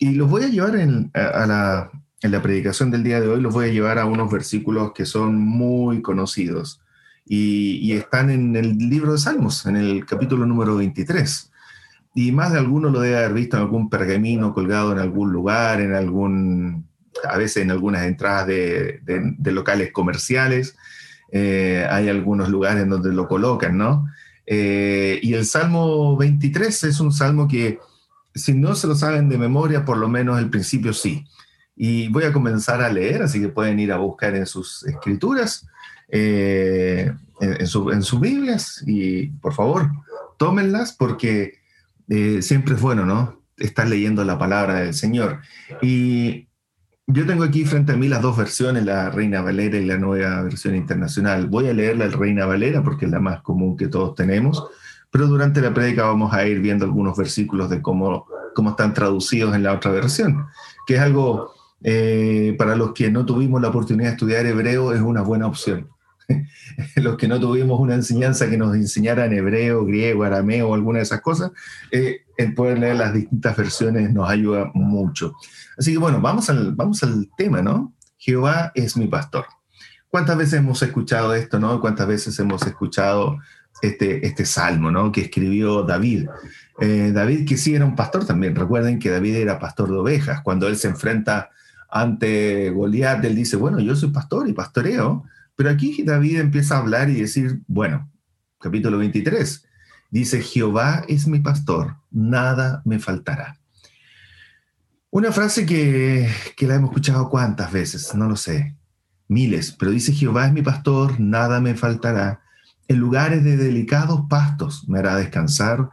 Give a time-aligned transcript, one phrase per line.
[0.00, 1.46] y los voy a llevar en, a,
[2.22, 5.36] la, predicación del día de hoy, los voy a llevar a unos versículos que son
[5.38, 6.80] muy conocidos
[7.26, 11.52] y, están en el libro de Salmos, en el capítulo número 23.
[12.14, 15.82] Y más de alguno lo debe haber visto en algún pergamino colgado en algún lugar,
[15.82, 16.88] en algún,
[17.28, 19.02] a veces en algunas entradas de,
[19.44, 20.76] locales comerciales.
[21.30, 24.08] Eh, hay algunos lugares donde lo colocan, ¿no?
[24.46, 27.78] Eh, y el Salmo 23 es un salmo que
[28.34, 31.24] si no se lo saben de memoria, por lo menos el principio sí.
[31.76, 35.66] Y voy a comenzar a leer, así que pueden ir a buscar en sus escrituras,
[36.08, 39.90] eh, en, sus Biblias, y por favor,
[40.36, 41.54] tómenlas porque
[42.08, 43.40] eh, siempre es bueno, ¿no?
[43.56, 45.40] Estar leyendo la palabra del Señor.
[45.80, 46.48] Y
[47.06, 50.42] yo tengo aquí frente a mí las dos versiones, la Reina Valera y la nueva
[50.42, 51.46] versión internacional.
[51.46, 54.68] Voy a leer la Reina Valera porque es la más común que todos tenemos
[55.10, 59.54] pero durante la prédica vamos a ir viendo algunos versículos de cómo, cómo están traducidos
[59.54, 60.46] en la otra versión,
[60.86, 61.52] que es algo,
[61.82, 65.88] eh, para los que no tuvimos la oportunidad de estudiar hebreo, es una buena opción.
[66.96, 70.98] los que no tuvimos una enseñanza que nos enseñara en hebreo, griego, arameo o alguna
[70.98, 71.50] de esas cosas,
[71.90, 75.34] eh, el poder leer las distintas versiones nos ayuda mucho.
[75.76, 77.92] Así que bueno, vamos al, vamos al tema, ¿no?
[78.16, 79.46] Jehová es mi pastor.
[80.08, 81.80] ¿Cuántas veces hemos escuchado esto, no?
[81.80, 83.38] ¿Cuántas veces hemos escuchado
[83.82, 85.12] este, este salmo ¿no?
[85.12, 86.28] que escribió David.
[86.80, 88.54] Eh, David que sí era un pastor también.
[88.54, 90.40] Recuerden que David era pastor de ovejas.
[90.42, 91.50] Cuando él se enfrenta
[91.90, 95.24] ante Goliat, él dice, bueno, yo soy pastor y pastoreo.
[95.56, 98.10] Pero aquí David empieza a hablar y decir, bueno,
[98.58, 99.66] capítulo 23,
[100.10, 103.58] dice, Jehová es mi pastor, nada me faltará.
[105.10, 108.76] Una frase que, que la hemos escuchado cuántas veces, no lo sé,
[109.28, 112.40] miles, pero dice, Jehová es mi pastor, nada me faltará
[112.90, 115.90] en lugares de delicados pastos me hará descansar,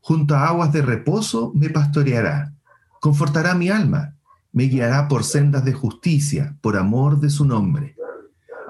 [0.00, 2.54] junto a aguas de reposo me pastoreará,
[3.00, 4.14] confortará mi alma,
[4.52, 7.96] me guiará por sendas de justicia, por amor de su nombre.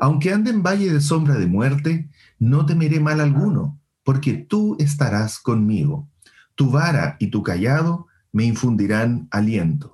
[0.01, 5.39] Aunque ande en valle de sombra de muerte, no temeré mal alguno, porque tú estarás
[5.39, 6.09] conmigo.
[6.55, 9.93] Tu vara y tu callado me infundirán aliento.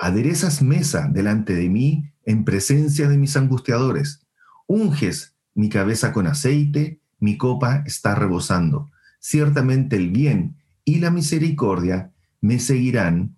[0.00, 4.26] Aderezas mesa delante de mí en presencia de mis angustiadores.
[4.66, 8.90] Unges mi cabeza con aceite, mi copa está rebosando.
[9.18, 13.36] Ciertamente el bien y la misericordia me seguirán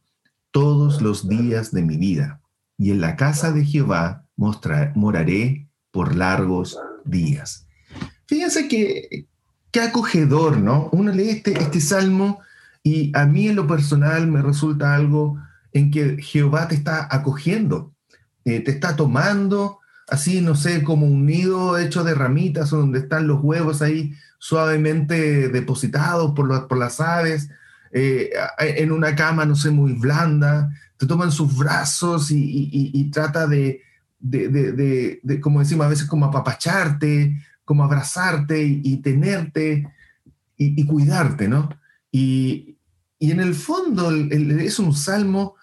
[0.51, 2.41] todos los días de mi vida,
[2.77, 7.67] y en la casa de Jehová moraré por largos días.
[8.27, 9.27] Fíjense que,
[9.71, 10.89] qué acogedor, ¿no?
[10.93, 12.41] Uno lee este, este salmo
[12.83, 15.41] y a mí en lo personal me resulta algo
[15.73, 17.95] en que Jehová te está acogiendo,
[18.45, 19.79] eh, te está tomando,
[20.09, 25.49] así, no sé, como un nido hecho de ramitas donde están los huevos ahí suavemente
[25.49, 27.51] depositados por, por las aves,
[27.93, 33.83] eh, en una cama, no sé, muy blanda, te toman sus brazos y, trata de,
[34.19, 39.93] de, como decimos a veces, como apapacharte, como abrazarte y, tenerte
[40.57, 41.69] y, cuidarte, ¿no?
[42.11, 42.77] Y,
[43.21, 45.57] en el fondo es un salmo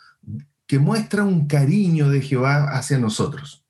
[0.68, 3.65] que muestra un cariño de Jehová hacia nosotros.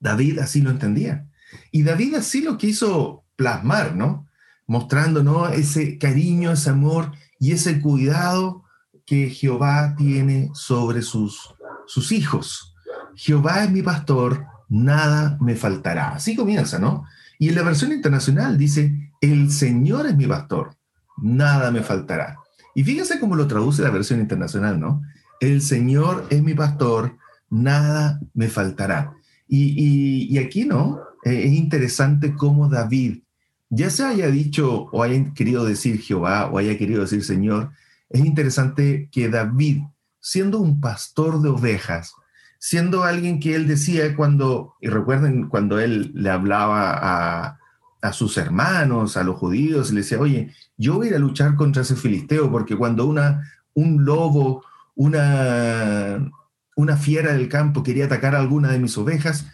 [0.00, 1.26] David así lo entendía.
[1.70, 4.26] Y David así lo quiso plasmar, ¿no?
[4.66, 5.48] Mostrando, ¿no?
[5.48, 8.64] Ese cariño, ese amor y ese cuidado
[9.06, 11.54] que Jehová tiene sobre sus,
[11.86, 12.74] sus hijos.
[13.14, 16.10] Jehová es mi pastor, nada me faltará.
[16.10, 17.04] Así comienza, ¿no?
[17.38, 20.76] Y en la versión internacional dice, el Señor es mi pastor,
[21.16, 22.36] nada me faltará.
[22.74, 25.02] Y fíjense cómo lo traduce la versión internacional, ¿no?
[25.40, 27.16] El Señor es mi pastor,
[27.48, 29.14] nada me faltará.
[29.52, 31.00] Y, aquí, ¿no?
[31.24, 33.22] Eh, es interesante cómo David,
[33.68, 37.70] ya se haya dicho o haya querido decir Jehová o haya querido decir Señor,
[38.08, 39.82] es interesante que David,
[40.20, 42.14] siendo un pastor de ovejas,
[42.58, 47.58] siendo alguien que él decía cuando, y recuerden cuando él le hablaba a,
[48.02, 51.20] a sus hermanos, a los judíos, y le decía, oye, yo voy a ir a
[51.20, 56.30] luchar contra ese filisteo, porque cuando una, un lobo, una,
[56.76, 59.46] una fiera del campo quería atacar a alguna de mis ovejas,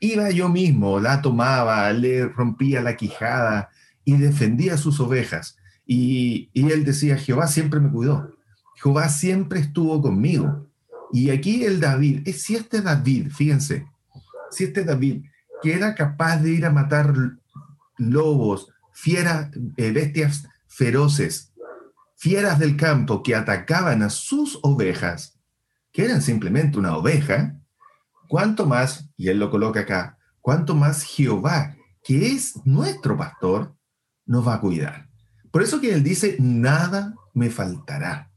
[0.00, 3.70] iba yo mismo, la tomaba, le rompía la quijada
[4.04, 5.56] y defendía sus ovejas.
[5.86, 8.36] Y, él decía, Jehová siempre me cuidó,
[8.76, 10.66] Jehová siempre estuvo conmigo.
[11.12, 13.86] Y aquí el David, es si este David, fíjense,
[14.50, 15.24] si este David,
[15.62, 17.12] que era capaz de ir a matar
[17.98, 21.52] lobos, fieras, eh, bestias feroces,
[22.16, 25.39] fieras del campo que atacaban a sus ovejas,
[25.92, 27.58] que simplemente una oveja,
[28.28, 33.74] cuánto más, y él lo coloca acá, cuánto más Jehová, que es nuestro pastor,
[34.26, 35.08] nos va a cuidar.
[35.50, 38.30] Por eso que él dice, nada me faltará.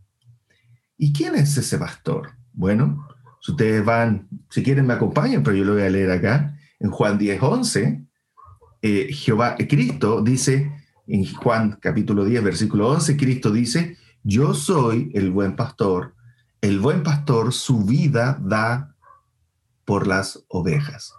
[0.98, 2.32] ¿Y quién es ese pastor?
[2.54, 3.08] Bueno,
[3.42, 6.90] si ustedes van, si quieren me acompañan, pero yo lo voy a leer acá, en
[6.90, 8.06] Juan 10, 11,
[8.82, 10.72] eh, Jehová, eh, Cristo dice,
[11.08, 16.16] en Juan capítulo 10, versículo 11, Cristo dice, yo soy el buen pastor,
[16.64, 18.96] el buen pastor su vida da
[19.84, 21.14] por las ovejas.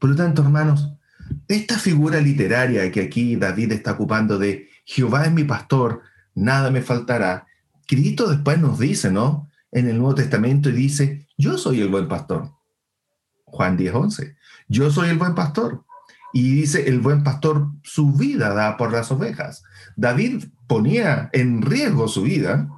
[0.00, 0.92] Por lo tanto, hermanos,
[1.46, 6.02] esta figura literaria que aquí David está ocupando de Jehová es mi pastor,
[6.34, 7.46] nada me faltará,
[7.86, 9.48] Cristo después nos dice, ¿no?
[9.70, 12.50] En el Nuevo Testamento dice, yo soy el buen pastor.
[13.44, 14.36] Juan 10, 11.
[14.66, 15.84] Yo soy el buen pastor.
[16.32, 19.62] Y dice, el buen pastor su vida da por las ovejas.
[19.94, 22.68] David ponía en riesgo su vida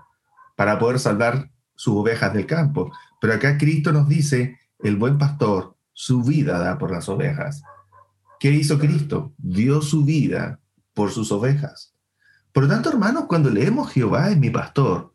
[0.57, 2.93] para poder salvar sus ovejas del campo.
[3.21, 7.63] Pero acá Cristo nos dice, el buen pastor su vida da por las ovejas.
[8.39, 9.33] ¿Qué hizo Cristo?
[9.39, 10.61] Dio su vida
[10.93, 11.95] por sus ovejas.
[12.53, 15.15] Por lo tanto, hermanos, cuando leemos Jehová es mi pastor,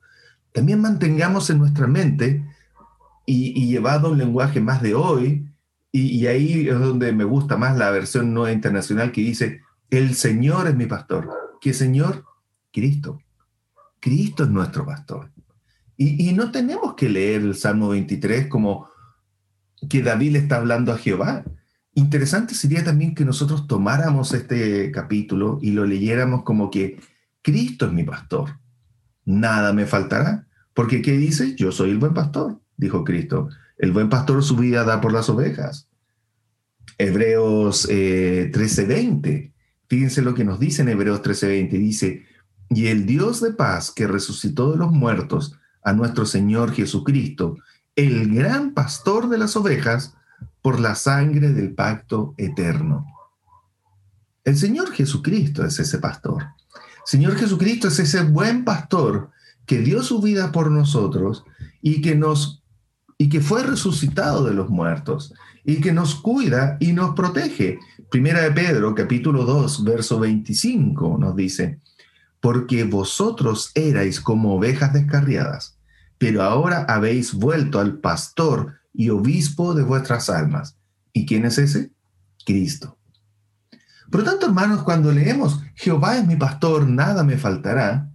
[0.52, 2.44] también mantengamos en nuestra mente
[3.26, 5.48] y, llevado un lenguaje más de hoy,
[5.92, 10.68] y, ahí es donde me gusta más la versión nueva internacional que dice, el Señor
[10.68, 11.30] es mi pastor.
[11.62, 12.26] ¿Qué Señor?
[12.74, 13.20] Cristo.
[14.00, 15.32] Cristo es nuestro pastor.
[16.04, 18.90] Y, no tenemos que leer el Salmo 23 como
[19.88, 21.44] que David le está hablando a Jehová.
[21.94, 27.00] Interesante sería también que nosotros tomáramos este capítulo y lo leyéramos como que
[27.44, 28.58] Cristo es mi pastor.
[29.26, 30.48] Nada me faltará.
[30.74, 31.56] Porque ¿qué dice?
[31.56, 33.50] Yo soy el buen pastor, dijo Cristo.
[33.78, 35.88] El buen pastor su vida da por las ovejas.
[36.98, 39.30] Hebreos 13:20.
[39.30, 39.54] Eh,
[39.88, 41.78] Fíjense lo que nos dice en Hebreos 13:20.
[41.78, 42.26] Dice,
[42.72, 47.58] y el Dios de paz que resucitó de los muertos a nuestro Señor Jesucristo,
[47.96, 50.16] el gran pastor de las ovejas,
[50.62, 53.06] por la sangre del pacto eterno.
[54.44, 56.46] El Señor Jesucristo es ese pastor.
[57.06, 59.32] Señor Jesucristo es ese buen pastor
[59.66, 61.44] que dio su vida por nosotros
[61.82, 62.62] y que nos
[63.18, 65.34] y que fue resucitado de los muertos
[65.64, 67.78] y que nos cuida y nos protege.
[68.10, 71.80] Primera de Pedro, capítulo 2, verso 25 nos dice,
[72.42, 75.78] porque vosotros erais como ovejas descarriadas,
[76.18, 80.78] pero ahora habéis vuelto al pastor y obispo de vuestras almas.
[81.14, 81.92] ¿Y quién es ese?
[82.46, 82.98] Cristo.
[84.10, 88.12] Por lo tanto, hermanos, cuando leemos Jehová es mi pastor, nada me faltará,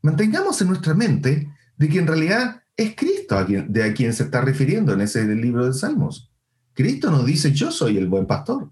[0.00, 4.40] mantengamos en nuestra mente de que en realidad es Cristo de a quien se está
[4.40, 6.30] refiriendo en ese libro de Salmos.
[6.72, 8.70] Cristo nos dice, yo soy el buen pastor.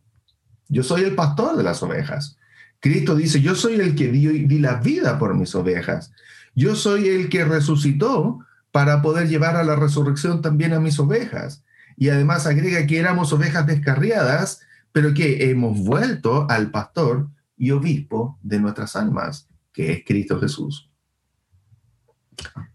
[0.68, 2.36] Yo soy el pastor de las ovejas.
[2.82, 6.10] Cristo dice, yo soy el que di, la vida por mis ovejas.
[6.56, 8.40] Yo soy el que resucitó
[8.72, 11.62] para poder llevar a la resurrección también a mis ovejas.
[11.96, 18.36] Y además agrega que éramos ovejas descarriadas, pero que hemos vuelto al pastor y obispo
[18.42, 20.90] de nuestras almas, que es Cristo Jesús.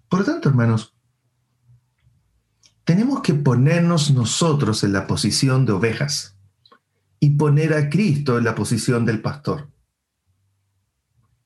[0.08, 0.94] Por lo tanto, hermanos,
[2.86, 6.38] tenemos que ponernos nosotros en la posición de ovejas
[7.20, 9.68] y poner a Cristo en la posición del pastor.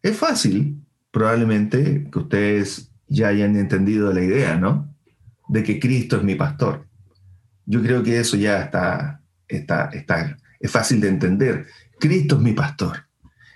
[0.02, 4.96] Es fácil, probablemente, que ustedes ya hayan entendido la idea, ¿no?
[5.48, 6.88] De que Cristo es mi pastor.
[7.66, 11.68] Yo creo que eso ya está, está, está, es fácil de entender.
[12.00, 13.08] Cristo es mi pastor.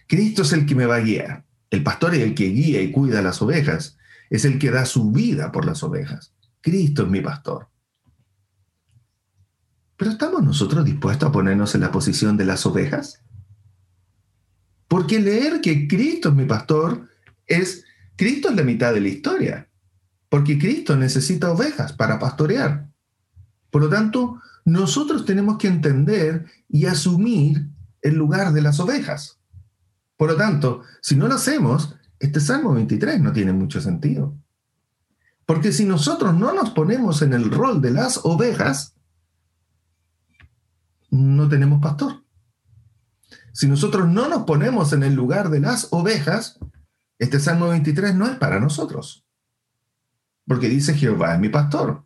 [0.07, 1.45] Cristo es el que me va a guiar.
[1.69, 3.98] El pastor es el que guía y cuida las ovejas.
[4.30, 6.33] Es el que da su vida por las ovejas.
[6.62, 7.69] Cristo es mi pastor.
[9.98, 13.24] Pero ¿estamos nosotros dispuestos a ponernos en la posición de las ovejas?
[14.95, 17.09] Porque leer que Cristo es mi pastor
[17.45, 17.83] es
[18.15, 19.67] Cristo es la mitad de la historia,
[20.29, 22.87] porque Cristo necesita ovejas para pastorear.
[23.71, 27.67] Por lo tanto, nosotros tenemos que entender y asumir
[28.01, 29.37] el lugar de las ovejas.
[30.15, 34.33] Por lo tanto, si no lo hacemos, este Salmo 23 no tiene mucho sentido.
[35.45, 38.95] Porque si nosotros no nos ponemos en el rol de las ovejas,
[41.09, 42.25] no tenemos pastor.
[43.55, 46.59] Si nosotros no nos ponemos en el lugar de las ovejas,
[47.19, 49.25] este Salmo 23 no es para nosotros,
[50.45, 52.03] porque dice Jehová es mi pastor.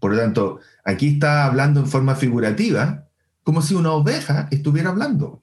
[0.00, 3.06] Por lo tanto, aquí está hablando en forma figurativa,
[3.44, 5.40] como si una oveja estuviera hablando.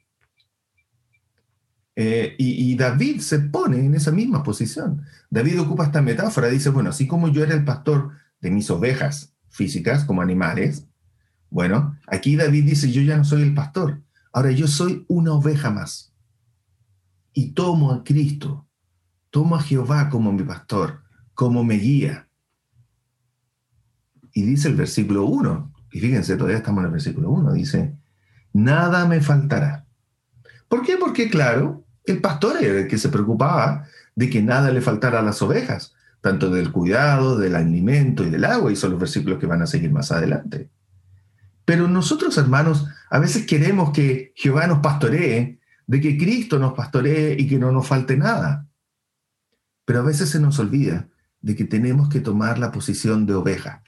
[1.96, 5.06] Eh, y, y, David se pone en esa misma posición.
[5.30, 9.34] David ocupa esta metáfora, dice, bueno, así como yo era el pastor de mis ovejas
[9.48, 10.86] físicas como animales,
[11.50, 14.02] bueno, aquí David dice, yo ya no soy el pastor,
[14.40, 16.14] ahora yo soy una oveja más.
[17.34, 18.70] Y tomo a Cristo
[19.32, 21.04] Tomo a Jehová como mi pastor,
[21.36, 22.28] como me guía.
[24.34, 27.96] Y dice el versículo 1, y fíjense, todavía estamos en el versículo 1, dice,
[28.54, 29.86] nada me faltará.
[30.68, 30.98] ¿Por qué?
[30.98, 35.24] Porque claro, el pastor era el que se preocupaba de que nada le faltara a
[35.24, 39.46] las ovejas, tanto del cuidado, del alimento y del agua, y son los versículos que
[39.46, 40.70] van a seguir más adelante.
[41.70, 47.36] Pero nosotros, hermanos, a veces queremos que Jehová nos pastoree, de que Cristo nos pastoree
[47.38, 48.68] y que no nos falte nada.
[49.86, 51.08] Pero a veces se nos olvida
[51.42, 53.84] de que tenemos que tomar la posición de oveja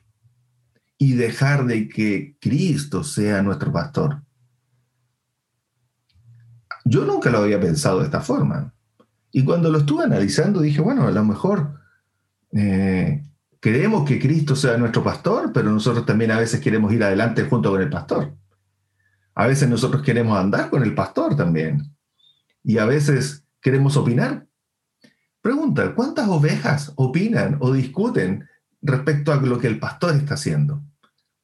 [0.99, 4.21] y dejar de que Cristo sea nuestro pastor.
[6.85, 8.75] Yo nunca lo había pensado de esta forma.
[9.31, 11.81] Y cuando lo estuve analizando dije, bueno, a lo mejor
[12.51, 13.23] eh,
[13.61, 17.69] queremos que Cristo sea nuestro pastor, pero nosotros también a veces queremos ir adelante junto
[17.69, 18.35] con el pastor.
[19.35, 21.95] A veces nosotros queremos andar con el pastor también.
[22.63, 24.45] Y a veces queremos opinar.
[25.41, 28.47] Pregunta, ¿cuántas ovejas opinan o discuten
[28.81, 30.81] respecto a lo que el pastor está haciendo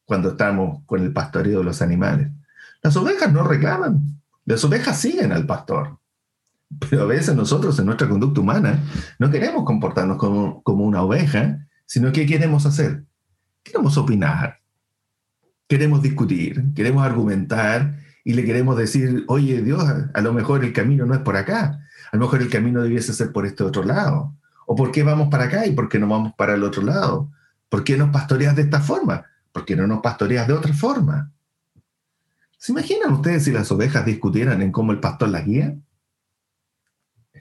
[0.06, 2.32] cuando estamos con el pastoreo de los animales?
[2.82, 6.00] Las ovejas no reclaman, las ovejas siguen al pastor.
[6.90, 8.84] Pero a veces nosotros en nuestra conducta humana
[9.20, 13.04] no queremos comportarnos como, como una oveja, sino que queremos hacer?
[13.64, 14.62] Queremos opinar,
[15.68, 21.06] queremos discutir, queremos argumentar y le queremos decir, oye Dios, a lo mejor el camino
[21.06, 21.80] no es por acá,
[22.12, 24.36] a lo mejor el camino debiese ser por este otro lado.
[24.66, 27.32] ¿O por qué vamos para acá y por qué no vamos para el otro lado?
[27.70, 29.26] ¿Por qué nos pastoreas de esta forma?
[29.54, 31.32] ¿Por qué no nos pastoreas de otra forma?
[32.58, 35.78] ¿Se imaginan ustedes si las ovejas discutieran en cómo el pastor las guía?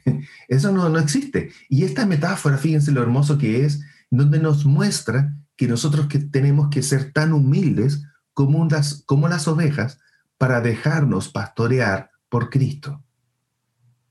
[0.48, 1.50] Eso no, no existe.
[1.68, 6.68] Y esta metáfora, fíjense lo hermoso que es, donde nos muestra que nosotros que tenemos
[6.70, 9.98] que ser tan humildes como las, como las ovejas
[10.38, 13.02] para dejarnos pastorear por Cristo.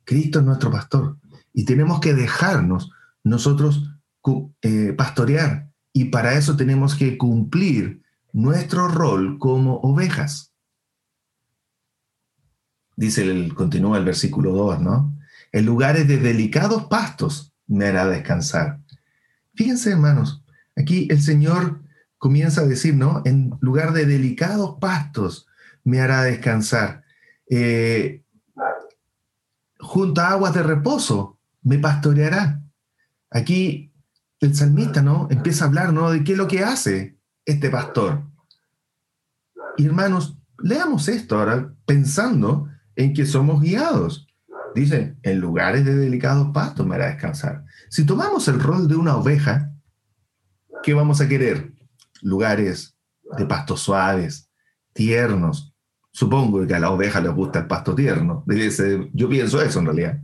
[0.03, 1.17] Cristo es nuestro pastor
[1.53, 2.91] y tenemos que dejarnos
[3.23, 3.91] nosotros
[4.61, 8.01] eh, pastorear y para eso tenemos que cumplir
[8.33, 10.51] nuestro rol como ovejas.
[12.97, 15.17] Dice el, continúa el versículo 2, ¿no?
[15.51, 18.81] En lugares de delicados pastos me hará descansar.
[19.55, 20.43] Fíjense, hermanos,
[20.75, 21.81] aquí el Señor
[22.17, 23.21] comienza a decir, ¿no?
[23.25, 25.47] En lugar de delicados pastos
[25.83, 27.03] me hará descansar.
[27.49, 28.23] Eh,
[29.79, 32.61] junto a aguas de reposo me pastoreará.
[33.29, 33.91] Aquí
[34.39, 35.27] el salmista, ¿no?
[35.29, 36.11] Empieza a hablar, ¿no?
[36.11, 38.23] De qué es lo que hace este pastor.
[39.77, 44.27] Hermanos, leamos esto ahora pensando en que somos guiados.
[44.73, 47.65] Dice, en lugares de delicados pastos me hará descansar.
[47.95, 49.71] Si tomamos el rol de una oveja,
[50.83, 51.71] ¿qué vamos a querer?
[52.21, 52.97] Lugares
[53.37, 54.51] de pastos suaves,
[54.91, 55.73] tiernos.
[56.11, 58.43] Supongo que a la oveja le gusta el pasto tierno.
[59.13, 60.19] yo pienso eso en realidad.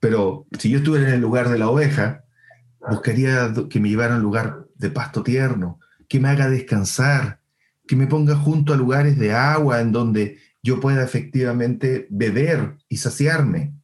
[0.00, 2.24] Pero si yo estuviera en el lugar de la oveja,
[2.88, 5.78] buscaría que me llevara a un lugar de pasto tierno,
[6.08, 7.42] que me haga descansar,
[7.86, 12.96] que me ponga junto a lugares de agua en donde yo pueda efectivamente beber y
[12.96, 13.74] saciarme.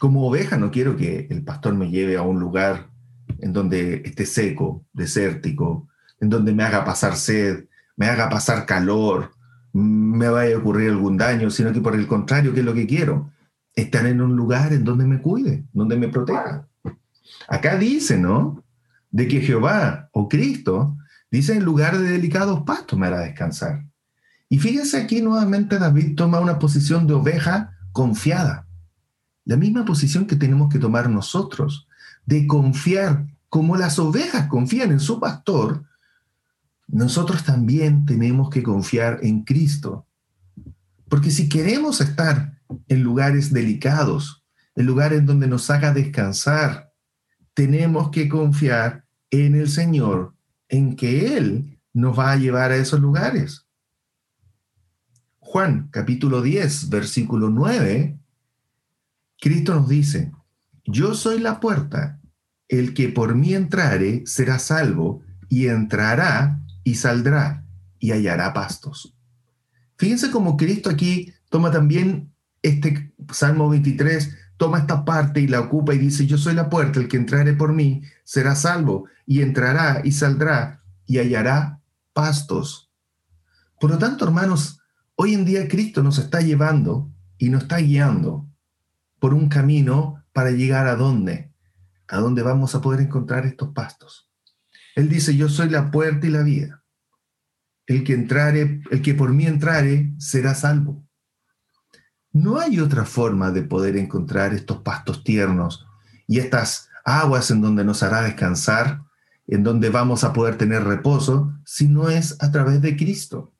[0.00, 2.88] Como oveja no quiero que el pastor me lleve a un lugar
[3.38, 5.88] en donde esté seco, desértico,
[6.20, 7.66] en donde me haga pasar sed,
[7.96, 9.32] me haga pasar calor,
[9.74, 12.86] me vaya a ocurrir algún daño, sino que por el contrario, ¿qué es lo que
[12.86, 13.30] quiero?
[13.74, 16.66] Estar en un lugar en donde me cuide, donde me proteja.
[17.46, 18.64] Acá dice, ¿no?
[19.10, 20.96] De que Jehová o Cristo
[21.30, 23.84] dice en lugar de delicados pastos me hará descansar.
[24.48, 28.66] Y fíjense aquí nuevamente David toma una posición de oveja confiada.
[29.44, 31.88] La misma posición que tenemos que tomar nosotros,
[32.26, 35.84] de confiar como las ovejas confían en su pastor,
[36.86, 40.06] nosotros también tenemos que confiar en Cristo.
[41.08, 44.44] Porque si queremos estar en lugares delicados,
[44.76, 46.92] en lugares donde nos haga descansar,
[47.54, 50.34] tenemos que confiar en el Señor,
[50.68, 53.66] en que Él nos va a llevar a esos lugares.
[55.40, 58.19] Juan capítulo 10, versículo 9,
[59.40, 60.32] Cristo nos dice,
[60.84, 62.20] yo soy la puerta,
[62.68, 67.64] el que por mí entrare será salvo y entrará y saldrá
[67.98, 69.16] y hallará pastos.
[69.96, 72.32] Fíjense cómo Cristo aquí toma también
[72.62, 77.00] este Salmo 23, toma esta parte y la ocupa y dice, yo soy la puerta,
[77.00, 81.80] el que entrare por mí será salvo y entrará y saldrá y hallará
[82.12, 82.90] pastos.
[83.80, 84.80] Por lo tanto, hermanos,
[85.22, 88.48] Hoy en día Cristo nos está llevando y nos está guiando
[89.20, 91.52] por un camino para llegar a dónde,
[92.08, 94.30] a dónde vamos a poder encontrar estos pastos.
[94.96, 96.82] Él dice, yo soy la puerta y la vida.
[97.86, 101.04] El que entrare, el que por mí entrare, será salvo.
[102.32, 105.86] No hay otra forma de poder encontrar estos pastos tiernos
[106.26, 109.02] y estas aguas en donde nos hará descansar,
[109.46, 113.52] en donde vamos a poder tener reposo, si no es a través de Cristo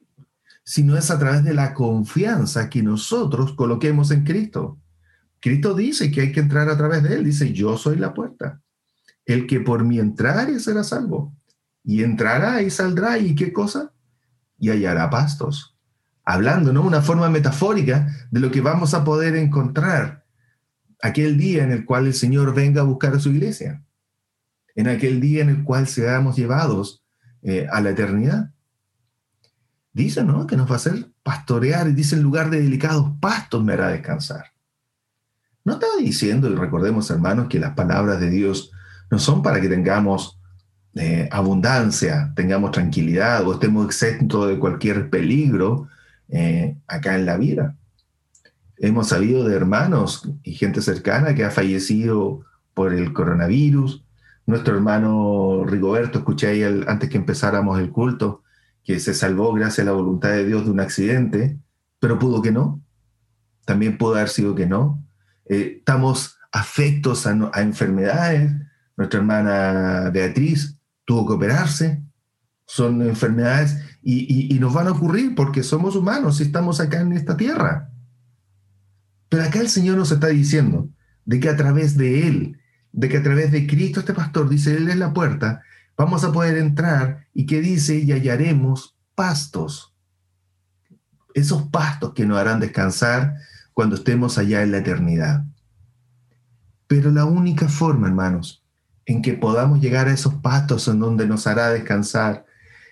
[0.70, 4.78] sino es a través de la confianza que nosotros coloquemos en Cristo.
[5.40, 7.25] Cristo dice que hay que entrar a través de él.
[7.25, 8.61] Dice, yo soy la puerta.
[9.25, 11.35] El que por mí entrare será salvo.
[11.82, 13.92] Y entrará y saldrá y qué cosa?
[14.59, 15.76] Y hallará pastos.
[16.25, 16.82] Hablando, ¿no?
[16.82, 20.26] Una forma metafórica de lo que vamos a poder encontrar
[21.02, 23.82] aquel día en el cual el Señor venga a buscar a su iglesia.
[24.75, 27.02] En aquel día en el cual seamos llevados
[27.42, 28.52] eh, a la eternidad.
[29.92, 30.47] Dice, ¿no?
[30.47, 33.88] Que nos va a hacer pastorear y dice en lugar de delicados pastos me hará
[33.88, 34.52] descansar.
[35.64, 38.72] No estaba diciendo, y recordemos hermanos, que las palabras de Dios
[39.10, 40.40] no son para que tengamos
[40.94, 45.88] eh, abundancia, tengamos tranquilidad o estemos exentos de cualquier peligro
[46.28, 47.76] eh, acá en la vida.
[48.76, 54.04] Hemos sabido de hermanos y gente cercana que ha fallecido por el coronavirus.
[54.46, 58.42] Nuestro hermano Rigoberto, escuché ahí antes que empezáramos el culto,
[58.82, 61.58] que se salvó gracias a la voluntad de Dios de un accidente,
[61.98, 62.80] pero pudo que no.
[63.64, 65.04] También pudo haber sido que no.
[65.50, 68.52] Eh, estamos afectos a, enfermedades.
[68.97, 72.04] Nuestra hermana Beatriz tuvo que operarse.
[72.66, 77.37] Son enfermedades y, nos van a ocurrir porque somos humanos y estamos acá en esta
[77.37, 77.90] tierra.
[79.28, 80.88] Pero acá el Señor nos está diciendo
[81.25, 82.61] de que a través de Él,
[82.92, 85.62] de que a través de Cristo este pastor, dice, Él es la puerta,
[85.97, 89.97] vamos a poder entrar y que dice, y hallaremos pastos.
[91.35, 93.35] Esos pastos que nos harán descansar
[93.80, 95.46] cuando estemos allá en la eternidad.
[96.87, 98.62] Pero la única forma, hermanos,
[99.06, 102.44] en que podamos llegar a esos pastos en donde nos hará descansar,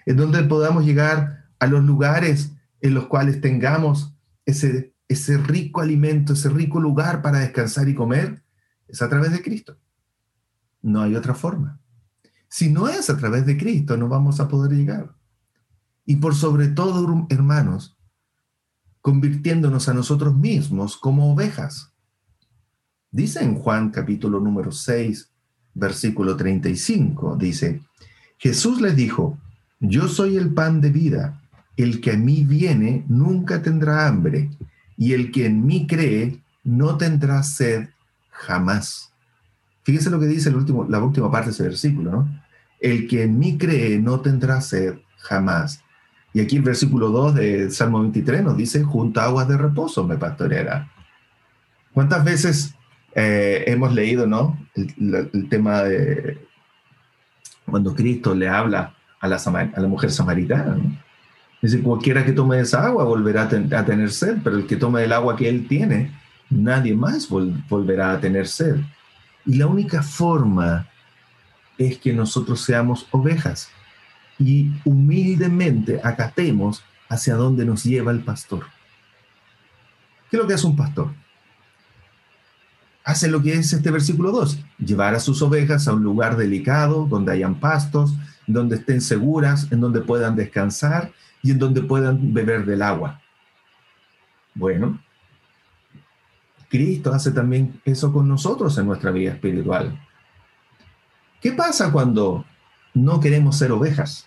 [0.06, 4.14] en donde podamos llegar a los lugares en los cuales tengamos
[4.46, 8.42] ese, ese rico alimento, ese rico lugar para descansar y comer,
[8.88, 9.76] es a través de Cristo.
[10.80, 11.82] No hay otra forma.
[12.48, 15.14] Si no es a través de Cristo, no vamos a poder llegar.
[16.06, 17.97] Y por sobre todo, hermanos,
[19.00, 21.92] convirtiéndonos a nosotros mismos como ovejas.
[23.10, 25.30] Dice en Juan capítulo número 6,
[25.74, 27.80] versículo 35, dice,
[28.38, 29.38] Jesús les dijo,
[29.80, 31.40] yo soy el pan de vida,
[31.76, 34.50] el que a mí viene nunca tendrá hambre,
[34.96, 37.88] y el que en mí cree no tendrá sed
[38.30, 39.12] jamás.
[39.84, 42.42] Fíjense lo que dice el último, la última parte de ese versículo, ¿no?
[42.80, 45.82] El que en mí cree no tendrá sed jamás.
[46.32, 50.04] Y aquí el versículo 2 de Salmo 23 nos dice, junto a aguas de reposo
[50.04, 50.90] me pastoreará.
[51.92, 52.74] ¿Cuántas veces
[53.14, 54.58] eh, hemos leído, no?
[54.74, 56.38] El, tema de
[57.64, 60.78] cuando Cristo le habla a la, a la mujer samaritana,
[61.60, 65.12] Dice, cualquiera que tome esa agua volverá a, tener sed, pero el que tome el
[65.12, 66.12] agua que él tiene,
[66.50, 68.76] nadie más volverá a tener sed.
[69.44, 70.88] Y la única forma
[71.76, 73.70] es que nosotros seamos ovejas
[74.38, 78.66] y humildemente acatemos hacia dónde nos lleva el pastor.
[80.30, 81.12] ¿Qué es lo que hace un pastor?
[83.04, 87.06] Hace lo que es este versículo 2, llevar a sus ovejas a un lugar delicado,
[87.06, 88.14] donde hayan pastos,
[88.46, 93.20] donde estén seguras, en donde puedan descansar y en donde puedan beber del agua.
[94.54, 95.00] Bueno,
[96.68, 99.98] Cristo hace también eso con nosotros en nuestra vida espiritual.
[101.40, 102.44] ¿Qué pasa cuando
[103.04, 104.26] no queremos ser ovejas?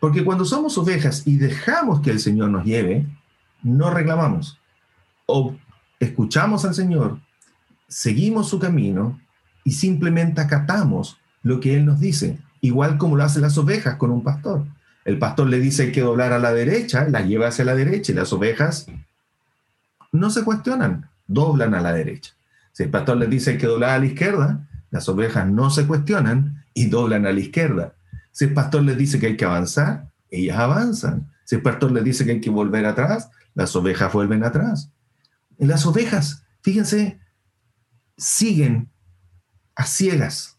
[0.00, 3.06] Porque cuando somos ovejas y dejamos que el Señor nos lleve,
[3.62, 4.58] no reclamamos.
[5.26, 5.54] O
[6.00, 7.20] escuchamos al Señor,
[7.86, 9.20] seguimos su camino
[9.64, 14.10] y simplemente acatamos lo que Él nos dice, igual como lo hacen las ovejas con
[14.10, 14.66] un pastor.
[15.04, 18.14] El pastor le dice que doblar a la derecha, la lleva hacia la derecha y
[18.14, 18.86] las ovejas
[20.12, 22.32] no se cuestionan, doblan a la derecha.
[22.72, 26.61] Si el pastor les dice que doblar a la izquierda, las ovejas no se cuestionan
[26.74, 27.94] y doblan a la izquierda.
[28.30, 31.30] Si el pastor les dice que hay que avanzar, ellas avanzan.
[31.44, 34.90] Si el pastor les dice que hay que volver atrás, las ovejas vuelven atrás.
[35.58, 37.20] Y las ovejas, fíjense,
[38.16, 38.90] siguen
[39.74, 40.58] a ciegas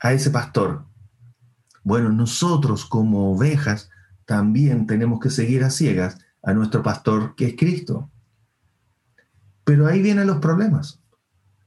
[0.00, 0.86] a ese pastor.
[1.82, 3.90] Bueno, nosotros como ovejas
[4.24, 8.10] también tenemos que seguir a ciegas a nuestro pastor que es Cristo.
[9.64, 11.00] Pero ahí vienen los problemas.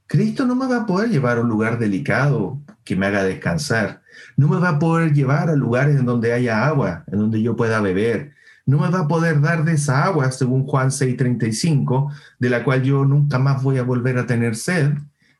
[0.08, 4.02] Cristo no me va a poder llevar a un lugar delicado que me haga descansar.
[4.38, 7.56] No me va a poder llevar a lugares en donde haya agua, en donde yo
[7.56, 8.32] pueda beber.
[8.65, 12.84] No me va a poder dar de esa agua, según Juan 6:35, de la cual
[12.84, 14.93] yo nunca más voy a volver a tener sed,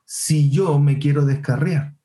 [0.04, 1.96] si yo me quiero descarriar.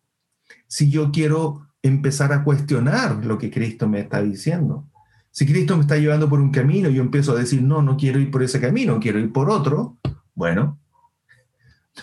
[0.68, 4.88] Si yo quiero empezar a cuestionar lo que Cristo me está diciendo.
[5.32, 7.96] Si Cristo me está llevando por un camino y yo empiezo a decir, no, no
[7.96, 9.98] quiero ir por ese camino, quiero ir por otro,
[10.34, 10.78] bueno,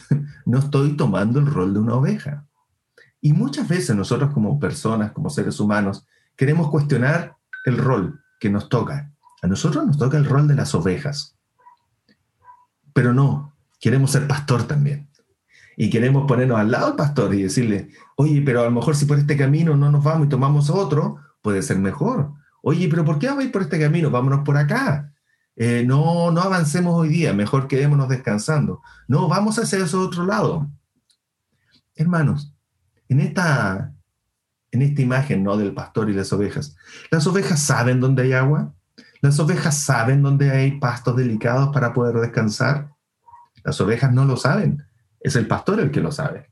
[0.45, 2.48] no estoy tomando el rol de una oveja.
[3.21, 6.05] Y muchas veces nosotros como personas, como seres humanos,
[6.35, 9.11] queremos cuestionar el rol que nos toca.
[9.41, 11.35] A nosotros nos toca el rol de las ovejas.
[12.93, 15.09] Pero no, queremos ser pastor también.
[15.77, 19.05] Y queremos ponernos al lado del pastor y decirle, oye, pero a lo mejor si
[19.05, 22.33] por este camino no nos vamos y tomamos otro, puede ser mejor.
[22.61, 24.09] Oye, pero ¿por qué vamos a ir por este camino?
[24.09, 25.13] Vámonos por acá.
[25.55, 28.81] Eh, no, no avancemos hoy día, mejor quedémonos descansando.
[29.07, 30.69] No, vamos hacia ese otro lado.
[31.95, 32.53] Hermanos,
[33.09, 33.93] en esta,
[34.71, 35.57] en esta imagen ¿no?
[35.57, 36.75] del pastor y las ovejas,
[37.11, 38.73] ¿las ovejas saben dónde hay agua?
[39.21, 42.93] ¿Las ovejas saben dónde hay pastos delicados para poder descansar?
[43.63, 44.85] Las ovejas no lo saben,
[45.19, 46.49] es el pastor el que lo sabe.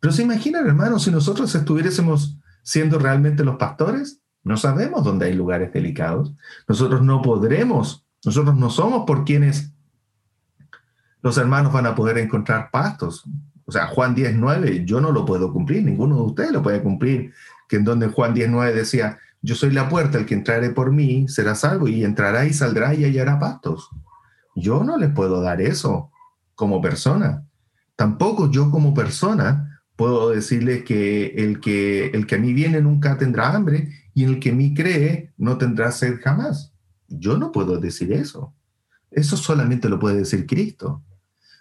[0.00, 5.34] Pero se imaginan, hermanos, si nosotros estuviésemos siendo realmente los pastores, no sabemos dónde hay
[5.34, 6.34] lugares delicados.
[6.68, 9.72] Nosotros no podremos, nosotros no somos por quienes
[11.20, 13.24] los hermanos van a poder encontrar pastos.
[13.68, 17.34] O sea, Juan 10.9, yo no lo puedo cumplir, ninguno de ustedes lo puede cumplir,
[17.68, 21.28] que en donde Juan 10.9 decía, yo soy la puerta, el que entrare por mí
[21.28, 23.90] será salvo y entrará y saldrá y hallará pastos.
[24.56, 26.10] Yo no les puedo dar eso
[26.54, 27.44] como persona.
[27.94, 33.18] Tampoco yo como persona puedo decirles que el que, el que a mí viene nunca
[33.18, 36.72] tendrá hambre y el que a mí cree no tendrá sed jamás.
[37.06, 38.54] Yo no puedo decir eso.
[39.10, 41.02] Eso solamente lo puede decir Cristo.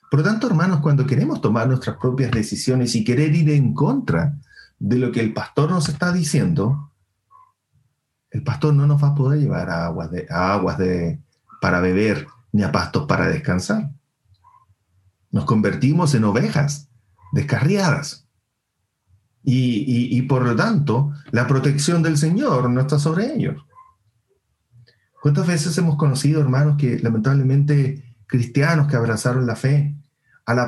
[0.09, 4.37] Por lo tanto, hermanos, cuando queremos tomar nuestras propias decisiones y querer ir en contra
[4.79, 6.91] de lo que el pastor nos está diciendo,
[8.31, 11.19] el pastor no nos va a poder llevar a aguas, de, aguas de,
[11.61, 13.91] para beber ni a pastos para descansar.
[15.31, 16.89] Nos convertimos en ovejas
[17.33, 18.25] descarriadas.
[19.43, 23.65] Y, y, por lo tanto, la protección del Señor no está sobre ellos.
[25.21, 29.96] ¿Cuántas veces hemos conocido, hermanos, que lamentablemente cristianos que abrazaron la fe,
[30.47, 30.59] al,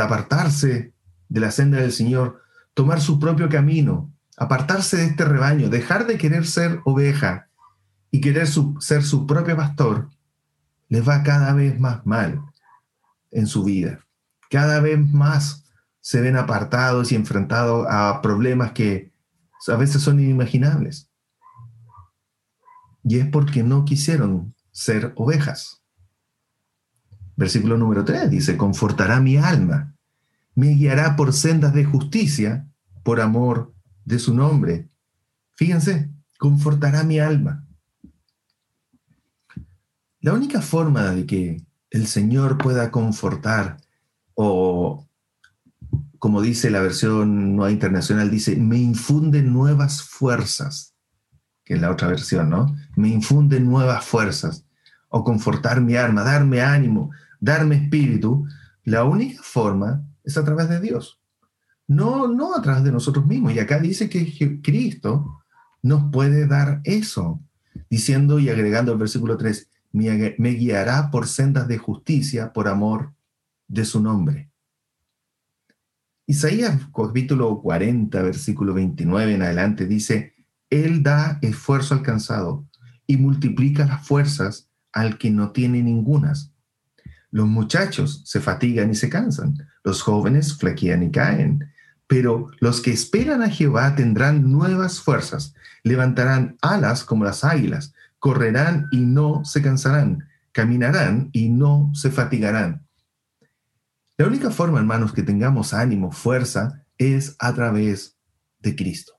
[0.00, 0.92] apartarse
[1.28, 2.42] de la senda del Señor,
[2.74, 7.48] tomar su propio camino, apartarse de este rebaño, dejar de querer ser oveja
[8.10, 8.48] y querer
[8.80, 10.08] ser su propio pastor,
[10.88, 12.42] les va cada vez más mal
[13.30, 14.00] en su vida.
[14.50, 15.64] Cada vez más
[16.00, 19.12] se ven apartados y enfrentados a problemas que
[19.66, 21.10] a veces son inimaginables.
[23.04, 25.82] Y es porque no quisieron ser ovejas.
[27.38, 29.94] Versículo número 3 dice, confortará mi alma,
[30.56, 32.66] me guiará por sendas de justicia,
[33.04, 33.72] por amor
[34.04, 34.88] de su nombre.
[35.54, 37.64] Fíjense, confortará mi alma.
[40.20, 43.76] La única forma de que el Señor pueda confortar,
[44.34, 45.06] o
[46.18, 50.92] como dice la versión nueva internacional, dice, me infunde nuevas fuerzas,
[51.64, 52.74] que es la otra versión, ¿no?
[52.96, 54.64] Me infunde nuevas fuerzas,
[55.08, 58.46] o confortar mi alma, darme ánimo, darme espíritu,
[58.84, 61.20] la única forma es a través de Dios.
[61.86, 63.54] No, no a través de nosotros mismos.
[63.54, 65.42] Y acá dice que Cristo
[65.82, 67.40] nos puede dar eso,
[67.88, 73.14] diciendo y agregando el versículo 3, me, guiará por sendas de justicia por amor
[73.66, 74.50] de su nombre.
[76.26, 80.34] Isaías capítulo 40, versículo 29 en adelante dice,
[80.68, 82.66] Él da esfuerzo alcanzado
[83.06, 86.52] y multiplica las fuerzas al que no tiene ningunas.
[87.30, 91.72] Los muchachos se fatigan y se cansan, los jóvenes flaquean y caen,
[92.06, 98.88] pero los que esperan a Jehová tendrán nuevas fuerzas, levantarán alas como las águilas, correrán
[98.90, 102.86] y no se cansarán, caminarán y no se fatigarán.
[104.16, 108.16] La única forma, hermanos, que tengamos ánimo, fuerza, es a través
[108.58, 109.12] de Cristo.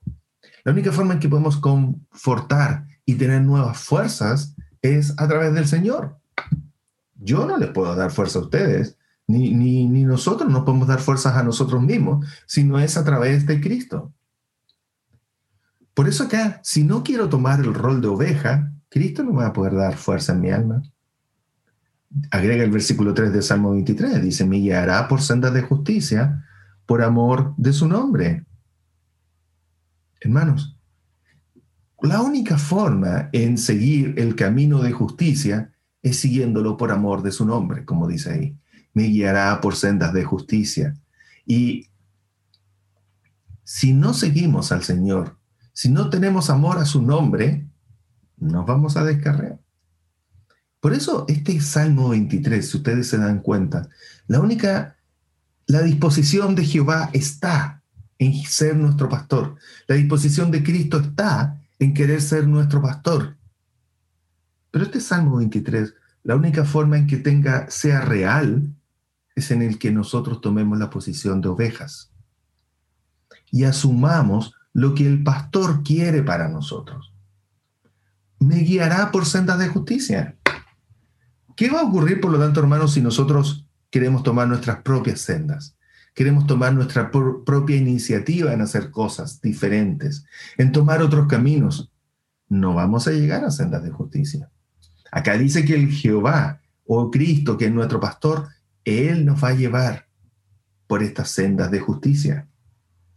[0.64, 5.66] La única forma en que podemos confortar y tener nuevas fuerzas es a través del
[5.66, 6.19] Señor.
[7.20, 11.36] Yo no les puedo dar fuerza a ustedes, ni, ni, nosotros no podemos dar fuerzas
[11.36, 14.12] a nosotros mismos, sino es a través de Cristo.
[15.94, 19.52] Por eso acá, si no quiero tomar el rol de oveja, Cristo no va a
[19.52, 20.82] poder dar fuerza en mi alma.
[22.30, 26.44] Agrega el versículo 3 de Salmo 23, dice, me guiará por sendas de justicia,
[26.86, 28.46] por amor de su nombre.
[30.20, 30.76] Hermanos,
[32.02, 37.44] la única forma en seguir el camino de justicia es siguiéndolo por amor de su
[37.44, 38.56] nombre, como dice ahí.
[38.94, 40.96] Me guiará por sendas de justicia.
[41.46, 41.88] Y
[43.64, 45.38] si no seguimos al Señor,
[45.72, 47.66] si no tenemos amor a su nombre,
[48.36, 49.60] nos vamos a descarrear.
[50.80, 53.88] Por eso este Salmo 23, si ustedes se dan cuenta,
[54.26, 54.96] la única,
[55.66, 57.82] la disposición de Jehová está
[58.18, 59.56] en ser nuestro pastor.
[59.86, 63.36] La disposición de Cristo está en querer ser nuestro pastor.
[64.70, 68.74] Pero este Salmo 23, la única forma en que tenga, sea real,
[69.34, 72.12] es en el que nosotros tomemos la posición de ovejas
[73.50, 77.12] y asumamos lo que el pastor quiere para nosotros.
[78.38, 80.36] Me guiará por sendas de justicia.
[81.56, 85.76] ¿Qué va a ocurrir, por lo tanto, hermanos, si nosotros queremos tomar nuestras propias sendas.
[86.14, 90.24] Queremos tomar nuestra propia iniciativa en hacer cosas diferentes,
[90.56, 91.92] en tomar otros caminos.
[92.48, 94.50] No vamos a llegar a sendas de justicia.
[95.10, 98.48] Acá dice que el Jehová o Cristo, que es nuestro pastor,
[98.84, 100.06] Él nos va a llevar
[100.86, 102.48] por estas sendas de justicia.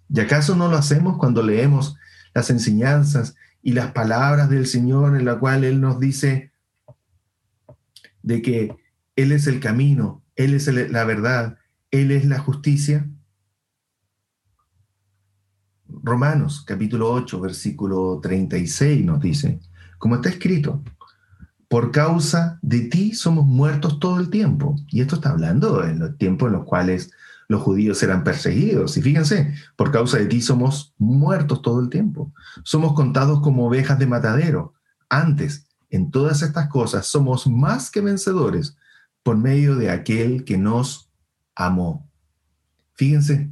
[0.09, 1.95] ¿Y acaso no lo hacemos cuando leemos
[2.33, 6.51] las enseñanzas y las palabras del Señor en la cual Él nos dice
[8.21, 8.75] de que
[9.15, 11.57] Él es el camino, Él es la verdad,
[11.91, 13.07] Él es la justicia?
[15.87, 19.59] Romanos capítulo 8, versículo 36 nos dice,
[19.97, 20.83] como está escrito,
[21.73, 24.75] por causa de ti somos muertos todo el tiempo.
[24.89, 27.09] Y esto está hablando en los tiempos en los cuales
[27.47, 28.95] los judíos eran perseguidos.
[28.95, 32.31] Y fíjense, por causa de ti somos muertos todo el tiempo.
[32.63, 34.75] Somos contados como ovejas de matadero.
[35.09, 38.77] Antes, en todas estas cosas, somos más que vencedores
[39.23, 41.09] por medio de aquel que nos
[41.55, 42.07] amó.
[42.93, 43.49] Fíjense,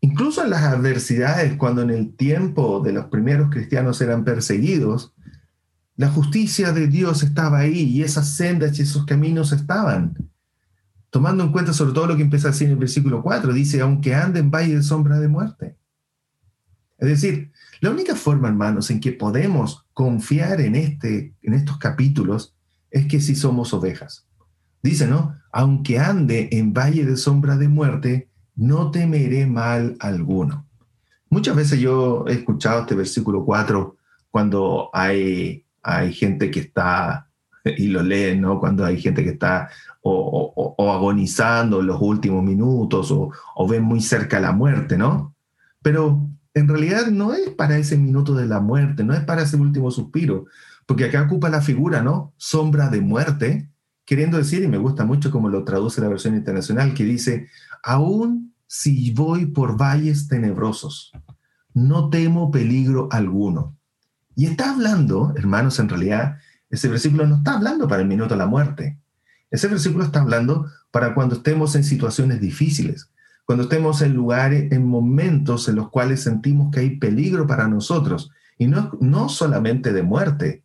[0.00, 5.12] incluso en las adversidades, cuando en el tiempo de los primeros cristianos eran perseguidos,
[6.02, 10.32] la justicia de Dios estaba ahí y esas sendas y esos caminos estaban
[11.10, 14.12] tomando en cuenta sobre todo lo que empieza así en el versículo 4, dice, aunque
[14.12, 15.76] ande en valle de sombra de muerte.
[16.98, 22.56] Es decir, la única forma, hermanos, en que podemos confiar en, este, en estos capítulos
[22.90, 24.26] es que si somos ovejas.
[24.82, 25.36] Dice, ¿no?
[25.52, 30.66] Aunque ande en valle de sombra de muerte, no temeré mal alguno.
[31.30, 33.96] Muchas veces yo he escuchado este versículo 4
[34.32, 37.28] cuando hay, hay gente que está,
[37.64, 38.60] y lo leen, ¿no?
[38.60, 39.68] Cuando hay gente que está
[40.02, 45.34] o, agonizando los últimos minutos o, o ven muy cerca la muerte, ¿no?
[45.82, 49.56] Pero en realidad no es para ese minuto de la muerte, no es para ese
[49.56, 50.46] último suspiro,
[50.86, 52.34] porque acá ocupa la figura, ¿no?
[52.36, 53.70] Sombra de muerte,
[54.04, 57.48] queriendo decir, y me gusta mucho como lo traduce la versión internacional, que dice,
[57.82, 61.12] aún si voy por valles tenebrosos,
[61.74, 63.76] no temo peligro alguno.
[64.34, 66.38] Y está hablando, hermanos, en realidad,
[66.70, 68.98] ese versículo no está hablando para el minuto de la muerte,
[69.50, 73.10] ese versículo está hablando para cuando estemos en situaciones difíciles,
[73.44, 78.30] cuando estemos en lugares, en momentos en los cuales sentimos que hay peligro para nosotros,
[78.56, 80.62] y no, no solamente de muerte,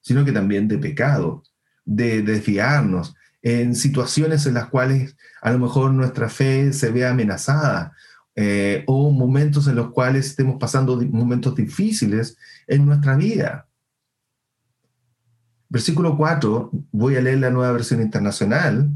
[0.00, 1.42] sino que también de pecado,
[1.84, 7.92] de desviarnos, en situaciones en las cuales a lo mejor nuestra fe se ve amenazada,
[8.36, 13.68] eh, o momentos en los cuales estemos pasando momentos difíciles en nuestra vida.
[15.68, 18.90] Versículo 4, voy a leer la nueva versión internacional,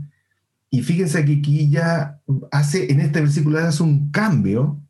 [0.71, 2.21] y fíjense que aquí ya
[2.51, 4.81] hace, en este versículo hace un cambio,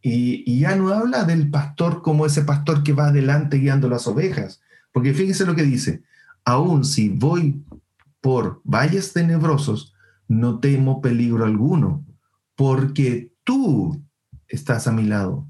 [0.00, 4.08] y, y, ya no habla del pastor como ese pastor que va adelante guiando las
[4.08, 4.60] ovejas,
[4.92, 6.02] porque fíjense lo que dice,
[6.44, 7.64] aún si voy
[8.20, 9.94] por valles tenebrosos,
[10.26, 12.04] no temo peligro alguno,
[12.56, 14.02] porque tú
[14.48, 15.48] estás a mi lado,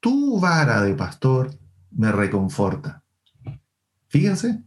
[0.00, 1.50] tu vara de pastor
[1.90, 3.02] me reconforta.
[4.08, 4.62] Fíjense,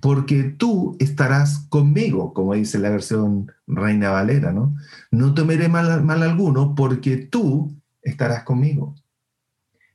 [0.00, 4.74] porque tú estarás conmigo, como dice la versión Reina Valera, ¿no?
[5.10, 8.94] No temeré mal, mal alguno porque tú estarás conmigo.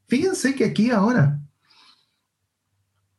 [0.08, 1.39] Fíjense que aquí ahora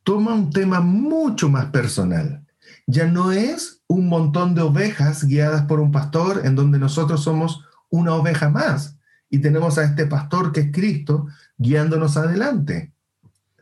[0.04, 2.46] toma un tema mucho más personal.
[2.86, 7.64] Ya no es un montón de ovejas guiadas por un pastor en donde nosotros somos
[7.90, 11.26] una oveja más y tenemos a este pastor que es Cristo
[11.58, 12.92] guiándonos adelante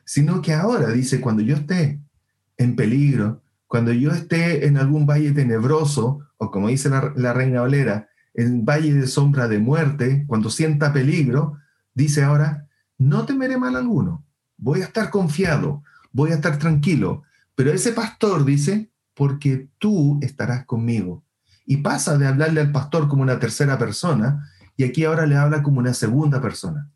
[0.05, 2.01] sino que ahora dice, cuando yo esté
[2.57, 8.09] en peligro, cuando yo esté en algún valle tenebroso, o como dice la, reina Valera,
[8.35, 11.59] en valle de sombra de muerte, cuando sienta peligro,
[11.95, 14.25] dice ahora, no temeré mal alguno,
[14.57, 15.83] voy a estar confiado,
[16.13, 17.23] voy a estar tranquilo.
[17.55, 21.24] Pero ese pastor dice, porque tú estarás conmigo.
[21.67, 25.63] Y pasa de hablarle al pastor como una tercera persona, y aquí ahora le habla
[25.63, 26.91] como una segunda persona,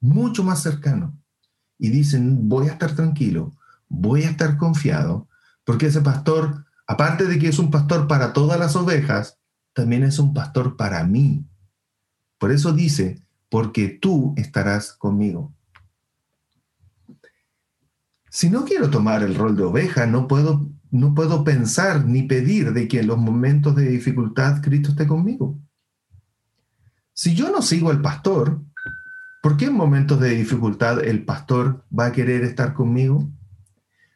[0.00, 1.16] mucho más cercano
[1.78, 3.54] y dicen, voy a estar tranquilo,
[3.88, 5.28] voy a estar confiado,
[5.64, 9.38] porque ese pastor, aparte de que es un pastor para todas las ovejas,
[9.72, 11.46] también es un pastor para mí.
[12.38, 15.52] Por eso dice, porque tú estarás conmigo.
[18.30, 22.72] Si no quiero tomar el rol de oveja, no puedo, no puedo pensar ni pedir
[22.72, 25.58] de que en los momentos de dificultad Cristo esté conmigo.
[27.12, 28.62] Si yo no sigo al pastor,
[29.40, 33.30] ¿Por qué en momentos de dificultad el pastor va a querer estar conmigo?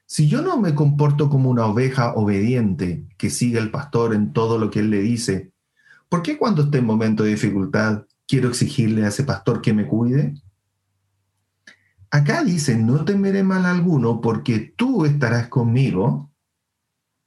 [0.05, 4.59] Si yo no me comporto como una oveja obediente que sigue al pastor en todo
[4.59, 5.53] lo que él le dice,
[6.09, 9.87] ¿por qué cuando esté en momento de dificultad quiero exigirle a ese pastor que me
[9.87, 10.35] cuide?
[12.11, 16.32] Acá dice, no temeré mal alguno porque tú estarás conmigo.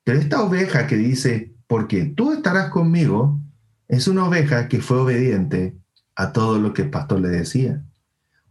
[0.06, 3.42] Pero esta oveja que dice, porque tú estarás conmigo,
[3.88, 5.78] es una oveja que fue obediente
[6.16, 7.84] a todo lo que el pastor le decía.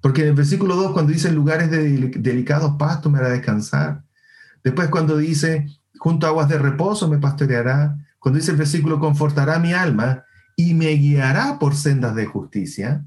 [0.01, 4.03] Porque en el versículo 2, cuando dice lugares de delicados pastos me hará descansar.
[4.65, 7.97] Después cuando dice, junto a aguas de reposo me pastoreará.
[8.19, 10.25] Cuando dice el versículo, confortará mi alma
[10.57, 13.07] y me guiará por sendas de justicia.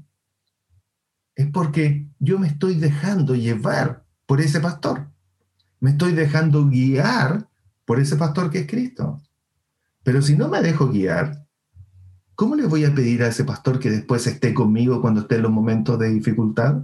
[1.36, 5.10] Es porque yo me estoy dejando llevar por ese pastor.
[5.80, 7.46] Me estoy dejando guiar
[7.88, 9.22] por ese pastor que es Cristo.
[10.02, 11.46] Pero si no me dejo guiar,
[12.34, 15.42] ¿cómo le voy a pedir a ese pastor que después esté conmigo cuando esté en
[15.44, 16.82] los momentos de dificultad?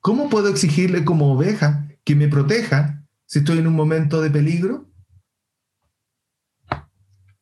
[0.00, 4.90] ¿Cómo puedo exigirle como oveja que me proteja si estoy en un momento de peligro?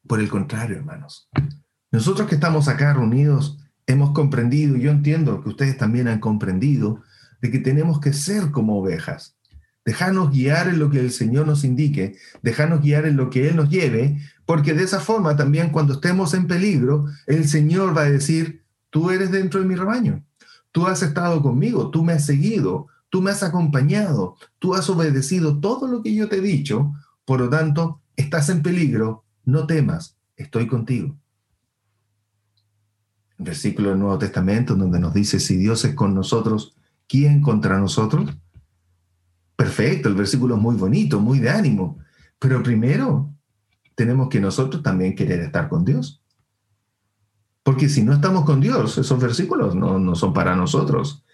[0.07, 1.29] Por el contrario, hermanos.
[1.91, 7.03] Nosotros que estamos acá reunidos hemos comprendido, y yo entiendo que ustedes también han comprendido,
[7.43, 9.38] de que tenemos que ser como ovejas.
[9.89, 13.57] Dejarnos guiar en lo que el Señor nos indique, dejarnos guiar en lo que Él
[13.57, 18.11] nos lleve, porque de esa forma también cuando estemos en peligro, el Señor va a
[18.11, 20.23] decir, tú eres dentro de mi rebaño,
[20.73, 25.59] tú has estado conmigo, tú me has seguido, tú me has acompañado, tú has obedecido
[25.59, 26.93] todo lo que yo te he dicho,
[27.25, 31.17] por lo tanto, estás en peligro, no temas, estoy contigo.
[33.39, 38.37] Versículo del Nuevo Testamento donde nos dice, si Dios es con nosotros, ¿quién contra nosotros?
[39.59, 41.99] Perfecto, el versículo es muy bonito, muy de ánimo,
[42.39, 43.35] pero primero
[43.97, 46.23] tenemos que nosotros también querer estar con Dios.
[47.65, 51.25] Porque si no estamos con Dios, esos versículos no, son para nosotros.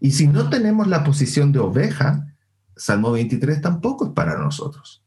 [0.00, 2.34] Y si no tenemos la posición de oveja,
[2.74, 5.04] Salmo 23 tampoco es para nosotros.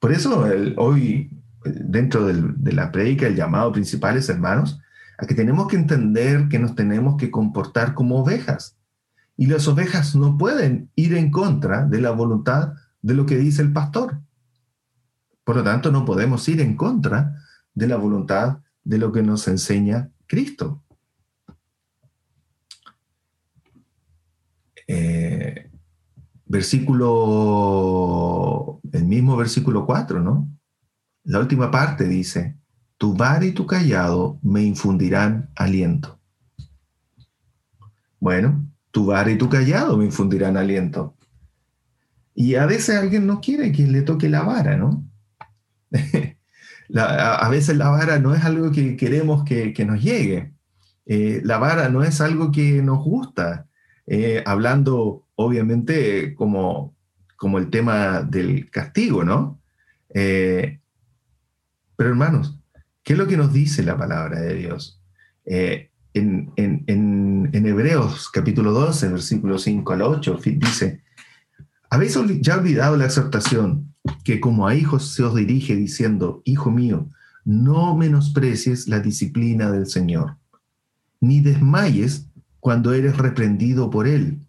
[0.00, 0.44] Por eso
[0.76, 1.30] hoy,
[1.64, 4.80] dentro de la predica, el llamado principal es, hermanos,
[5.18, 8.76] a que tenemos que entender que nos tenemos que comportar como ovejas.
[9.36, 13.62] Y las ovejas no pueden ir en contra de la voluntad de lo que dice
[13.62, 14.20] el pastor.
[15.44, 17.36] Por lo tanto, no podemos ir en contra
[17.74, 20.82] de la voluntad de lo que nos enseña Cristo.
[24.86, 25.70] Eh,
[26.46, 27.10] versículo,
[28.92, 30.48] el mismo versículo 4, ¿no?
[31.24, 32.58] La última parte dice,
[32.96, 36.20] tu bar y tu callado me infundirán aliento.
[38.20, 41.16] Bueno, tu vara y tu callado me infundirán aliento.
[42.32, 45.04] Y a veces alguien no quiere que le toque la vara, ¿no?
[46.96, 50.52] a, veces la vara no es algo que queremos que, nos llegue.
[51.06, 53.66] Eh, la vara no es algo que nos gusta.
[54.06, 56.94] Eh, hablando, obviamente, como,
[57.34, 59.60] como el tema del castigo, ¿no?
[60.14, 60.78] Eh,
[61.96, 62.60] pero hermanos,
[63.02, 65.02] ¿qué es lo que nos dice la palabra de Dios?
[66.14, 71.02] En, Hebreos capítulo 12, versículo 5 al 8, dice,
[71.90, 77.10] ¿habéis ya olvidado la exhortación que como a hijos se os dirige diciendo, Hijo mío,
[77.44, 80.38] no menosprecies la disciplina del Señor,
[81.20, 82.28] ni desmayes
[82.60, 84.40] cuando eres reprendido por Él,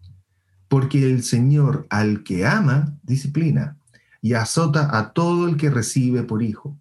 [0.68, 3.78] porque el Señor al que ama, disciplina,
[4.22, 6.78] y azota a todo el que recibe por hijo.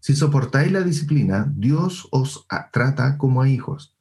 [0.00, 3.96] Si soportáis la disciplina, Dios os trata como a hijos.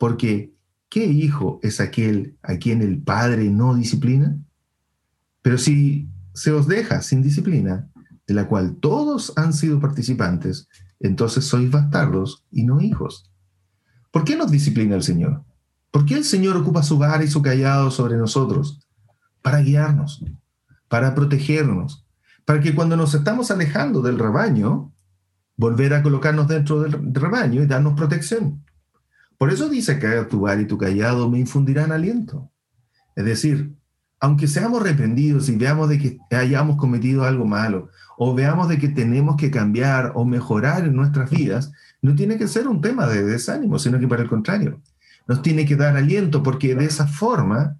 [0.00, 0.54] Porque,
[0.88, 4.38] ¿qué hijo es aquel a quien el padre no disciplina?
[5.42, 7.86] Pero si se os deja sin disciplina,
[8.26, 13.30] de la cual todos han sido participantes, entonces sois bastardos y no hijos.
[14.10, 15.44] ¿Por qué nos disciplina el Señor?
[15.90, 18.80] ¿Por qué el Señor ocupa su vara y su callado sobre nosotros?
[19.42, 20.24] Para guiarnos,
[20.88, 22.06] para protegernos,
[22.46, 24.94] para que cuando nos estamos alejando del rebaño,
[25.58, 28.64] volver a colocarnos dentro del rebaño y darnos protección.
[29.40, 32.50] Por eso dice que tu bar y tu callado me infundirán aliento.
[33.16, 33.72] Es decir,
[34.20, 38.90] aunque seamos reprendidos y veamos de que hayamos cometido algo malo, o veamos de que
[38.90, 41.72] tenemos que cambiar o mejorar en nuestras vidas,
[42.02, 44.82] no tiene que ser un tema de desánimo, sino que para el contrario,
[45.26, 47.78] nos tiene que dar aliento porque de esa forma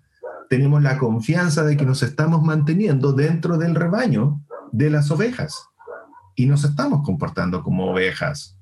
[0.48, 4.40] tenemos la confianza de que nos estamos manteniendo dentro del rebaño
[4.72, 5.66] de las ovejas
[6.34, 8.56] y nos estamos comportando como ovejas.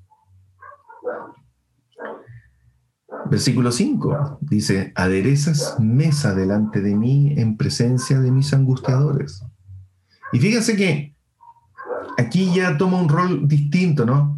[3.29, 9.43] Versículo 5 dice, aderezas mesa delante de mí en presencia de mis angustiadores.
[10.31, 11.15] Y fíjense que
[12.17, 14.37] aquí ya toma un rol distinto, ¿no?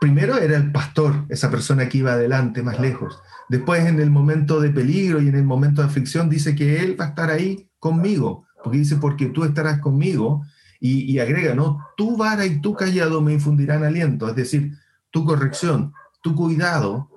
[0.00, 3.20] Primero era el pastor, esa persona que iba adelante, más lejos.
[3.48, 7.00] Después en el momento de peligro y en el momento de aflicción dice que él
[7.00, 10.44] va a estar ahí conmigo, porque dice, porque tú estarás conmigo.
[10.80, 11.84] Y, agrega, ¿no?
[11.96, 14.74] Tu vara y tu callado me infundirán aliento, es decir,
[15.10, 15.92] tu corrección,
[16.22, 17.10] tu cuidado,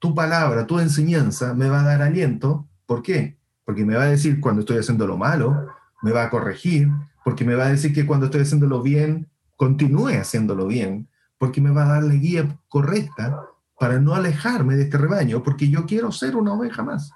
[0.00, 2.68] tu palabra, tu enseñanza me va a dar aliento.
[2.86, 3.38] ¿Por qué?
[3.64, 5.68] Porque me va a decir cuando estoy haciendo lo malo,
[6.02, 6.88] me va a corregir,
[7.24, 11.60] porque me va a decir que cuando estoy haciendo lo bien, continúe haciéndolo bien, porque
[11.60, 13.44] me va a dar la guía correcta
[13.78, 17.12] para no alejarme de este rebaño, porque yo quiero ser una oveja más.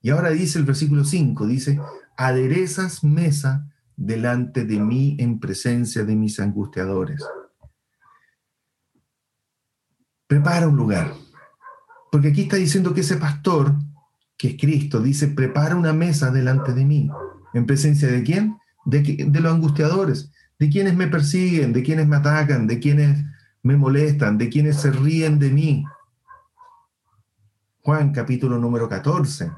[0.00, 1.80] Y ahora dice el versículo 5, dice,
[2.16, 7.22] aderezas mesa delante de mí en presencia de mis angustiadores.
[10.26, 11.12] Prepara un lugar.
[12.18, 13.76] Porque aquí está diciendo que ese pastor,
[14.36, 17.08] que es Cristo, dice, prepara una mesa delante de mí.
[17.54, 18.58] ¿En presencia de quién?
[18.84, 23.24] De, los angustiadores, de quienes me persiguen, de quienes me atacan, de quienes
[23.62, 25.84] me molestan, de quienes se ríen de mí.
[27.84, 29.52] Juan capítulo número 14,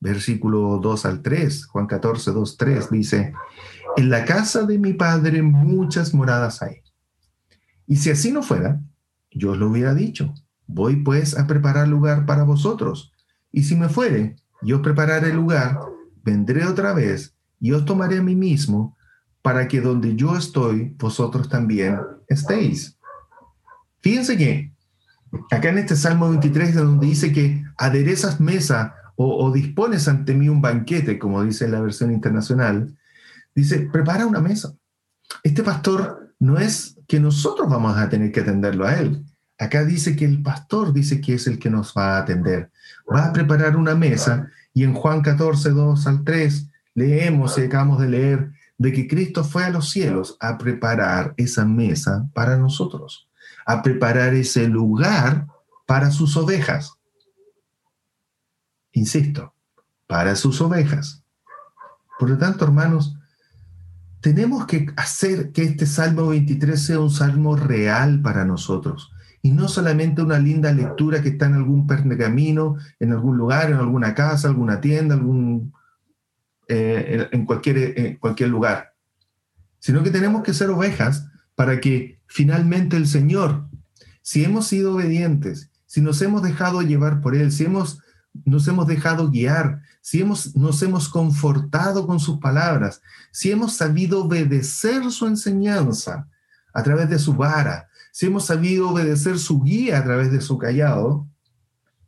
[0.00, 3.34] versículo 2 al 3, Juan 14, 2, 3 dice,
[3.98, 6.80] en la casa de mi padre muchas moradas hay.
[7.86, 8.80] Y si así no fuera,
[9.30, 10.32] yo os lo hubiera dicho,
[10.66, 13.12] voy pues a preparar lugar para vosotros.
[13.52, 15.80] Y si me fuere, yo prepararé lugar,
[16.24, 18.96] vendré otra vez y os tomaré a mí mismo,
[19.42, 22.98] para que donde yo estoy, vosotros también estéis.
[24.00, 24.72] Fíjense que
[25.52, 30.60] acá en este Salmo 23, donde dice que aderezas mesa o, dispones ante mí un
[30.60, 32.98] banquete, como dice la versión internacional,
[33.54, 34.74] dice, prepara una mesa.
[35.42, 39.24] Este pastor no es que nosotros vamos a tener que atenderlo a él.
[39.58, 42.70] Acá dice que el pastor dice que es el que nos va a atender.
[43.12, 48.00] Va a preparar una mesa y en Juan 14, 2 al 3 leemos y acabamos
[48.00, 53.28] de leer de que Cristo fue a los cielos a preparar esa mesa para nosotros,
[53.64, 55.46] a preparar ese lugar
[55.86, 56.96] para sus ovejas
[58.96, 59.54] insisto,
[60.06, 61.22] para sus ovejas.
[62.18, 63.16] Por lo tanto, hermanos,
[64.20, 69.12] tenemos que hacer que este Salmo 23 sea un salmo real para nosotros
[69.46, 73.76] y no solamente una linda lectura que está en algún pergamino, en algún lugar, en
[73.76, 75.72] alguna casa, alguna tienda, algún,
[76.66, 78.94] eh, en, cualquier, en cualquier lugar,
[79.78, 83.68] sino que tenemos que ser ovejas para que finalmente el Señor,
[84.20, 88.00] si hemos sido obedientes, si nos hemos dejado llevar por Él, si hemos
[88.44, 94.24] nos hemos dejado guiar, si hemos, nos hemos confortado con sus palabras, si hemos sabido
[94.24, 96.28] obedecer su enseñanza
[96.74, 100.56] a través de su vara, si hemos sabido obedecer su guía a través de su
[100.56, 101.28] callado,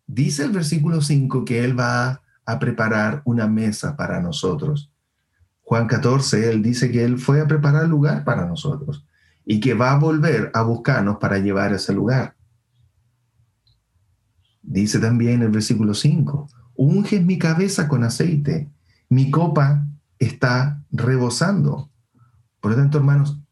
[0.06, 4.90] dice el versículo 5 que Él va a preparar una mesa para nosotros.
[5.61, 9.04] Juan 14, Él dice que Él fue a preparar lugar para nosotros
[9.44, 12.36] y que va a volver a buscarnos para llevar ese lugar.
[14.62, 18.70] Dice también el versículo 5, unges mi cabeza con aceite,
[19.11, 19.86] mi copa
[20.18, 21.90] está rebosando.
[22.61, 23.42] Por lo tanto, hermanos,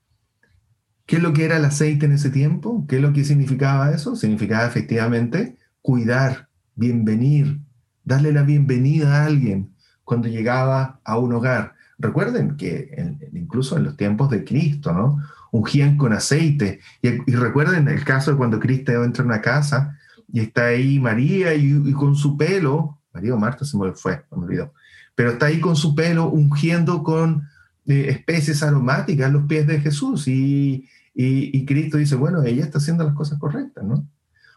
[1.07, 2.85] ¿qué es lo que era el aceite en ese tiempo?
[2.89, 4.17] ¿Qué es lo que significaba eso?
[4.17, 7.61] Significaba efectivamente cuidar, bienvenir,
[8.05, 9.71] darle la bienvenida a alguien
[10.05, 11.75] cuando llegaba a un hogar.
[11.99, 15.23] Recuerden que incluso en los tiempos de Cristo, ¿no?
[15.53, 16.81] Ungían con aceite.
[17.01, 19.97] Y, y, recuerden el caso de cuando Cristo entra en una casa
[20.33, 24.45] y está ahí María y, con su pelo, María o Marta se me fue, me
[24.45, 24.75] olvidó,
[25.15, 27.49] pero está ahí con su pelo ungiendo con
[27.87, 30.89] eh, especies aromáticas los pies de Jesús y,
[31.19, 34.07] y, Cristo dice, bueno, ella está haciendo las cosas correctas, ¿no?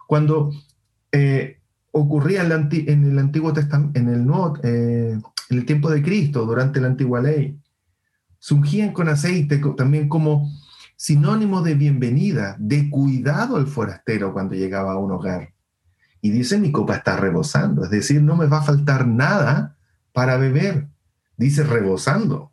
[0.08, 0.52] Cuando
[1.10, 5.18] eh, ocurría en, el Antiguo Testamento, en el, Nuevo, eh,
[5.50, 7.58] en el tiempo de Cristo, durante la antigua ley,
[8.40, 10.52] se ungían con aceite también como
[10.98, 15.54] sinónimo de bienvenida, de cuidado al forastero cuando llegaba a un hogar.
[16.20, 19.78] Y dice, mi copa está rebosando, es decir, no me va a faltar nada
[20.12, 20.90] para beber.
[21.38, 22.52] Dice, rebosando.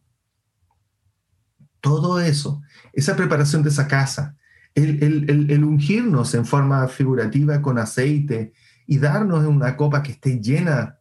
[1.81, 2.62] Todo eso,
[2.93, 4.37] esa preparación de esa casa,
[4.74, 8.53] el, ungirnos en forma figurativa con aceite
[8.87, 10.99] y darnos una copa que esté llena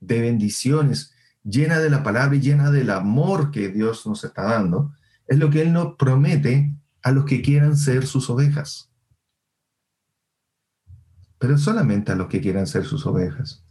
[0.00, 1.12] de bendiciones,
[1.42, 4.92] llena de la palabra y llena del amor que Dios nos está dando,
[5.26, 8.90] es lo que Él nos promete a los que quieran ser sus ovejas
[11.38, 13.64] pero solamente a los que quieran ser sus ovejas.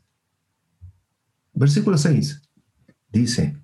[1.54, 2.42] Versículo 6
[3.10, 3.58] dice,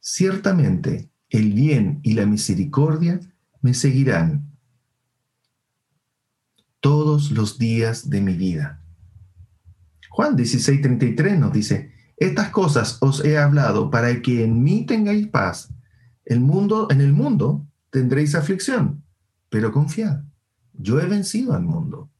[0.00, 3.20] ciertamente el bien y la misericordia
[3.60, 4.52] me seguirán
[6.80, 8.82] todos los días de mi vida.
[10.10, 15.72] Juan 16:33 nos dice, estas cosas os he hablado para que en mí tengáis paz.
[16.24, 19.02] El mundo, en el mundo tendréis aflicción,
[19.48, 20.22] pero confiad,
[20.72, 22.10] yo he vencido al mundo.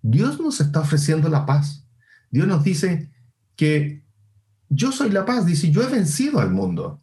[0.00, 1.86] Dios nos está ofreciendo la paz.
[2.30, 3.10] Dios nos dice
[3.56, 4.04] que
[4.68, 7.02] yo soy la paz, dice, yo he vencido al mundo.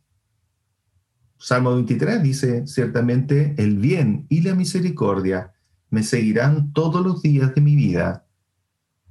[1.46, 5.54] Salmo 23 dice, ciertamente el bien y la misericordia
[5.92, 8.26] me seguirán todos los días de mi vida,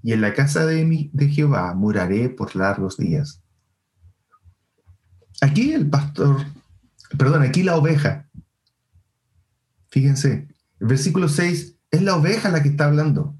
[0.02, 3.40] y en la casa de, mi, de Jehová moraré por largos días.
[5.42, 6.38] Aquí el pastor,
[7.16, 8.28] perdón, aquí la oveja,
[9.90, 10.48] Fíjense,
[10.80, 13.36] el versículo 6 es la oveja la que está hablando.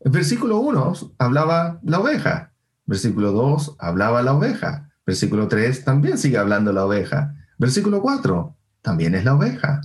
[0.00, 2.52] El versículo 1 hablaba la oveja.
[2.84, 4.91] Versículo 2 hablaba la oveja.
[5.04, 7.34] Versículo 3 también sigue hablando la oveja.
[7.58, 9.80] Versículo 4 también es la oveja.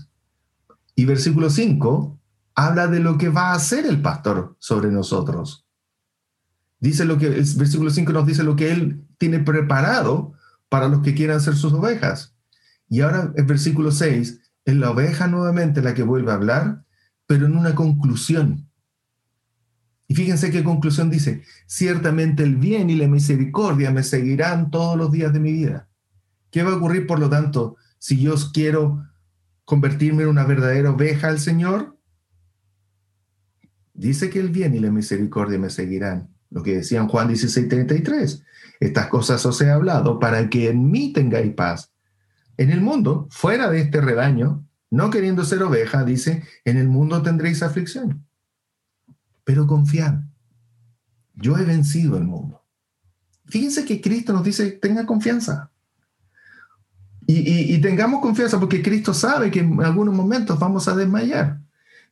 [0.95, 2.19] Y versículo 5
[2.55, 5.67] habla de lo que va a hacer el pastor sobre nosotros.
[6.79, 10.33] Dice lo que, el versículo 5 nos dice lo que él tiene preparado
[10.69, 12.35] para los que quieran ser sus ovejas.
[12.89, 16.83] Y ahora el versículo 6 es la oveja nuevamente la que vuelve a hablar,
[17.25, 18.69] pero en una conclusión.
[20.07, 25.11] Y fíjense qué conclusión dice, ciertamente el bien y la misericordia me seguirán todos los
[25.11, 25.89] días de mi vida.
[26.49, 29.03] ¿Qué va a ocurrir, por lo tanto, si yo quiero
[29.65, 31.97] convertirme en una verdadera oveja al Señor?
[33.93, 36.29] Dice que el bien y la misericordia me seguirán.
[36.49, 38.43] Lo que decía Juan 16:33.
[38.79, 41.91] Estas cosas os he hablado para que en mí tengáis paz.
[42.57, 47.21] En el mundo, fuera de este rebaño, no queriendo ser oveja, dice, en el mundo
[47.21, 48.26] tendréis aflicción.
[49.47, 50.23] Pero confiad,
[51.33, 52.65] yo he vencido el mundo.
[53.45, 55.71] Fíjense que Cristo nos dice, tenga confianza.
[57.25, 61.61] Y, y, tengamos confianza porque Cristo sabe que en algunos momentos vamos a desmayar.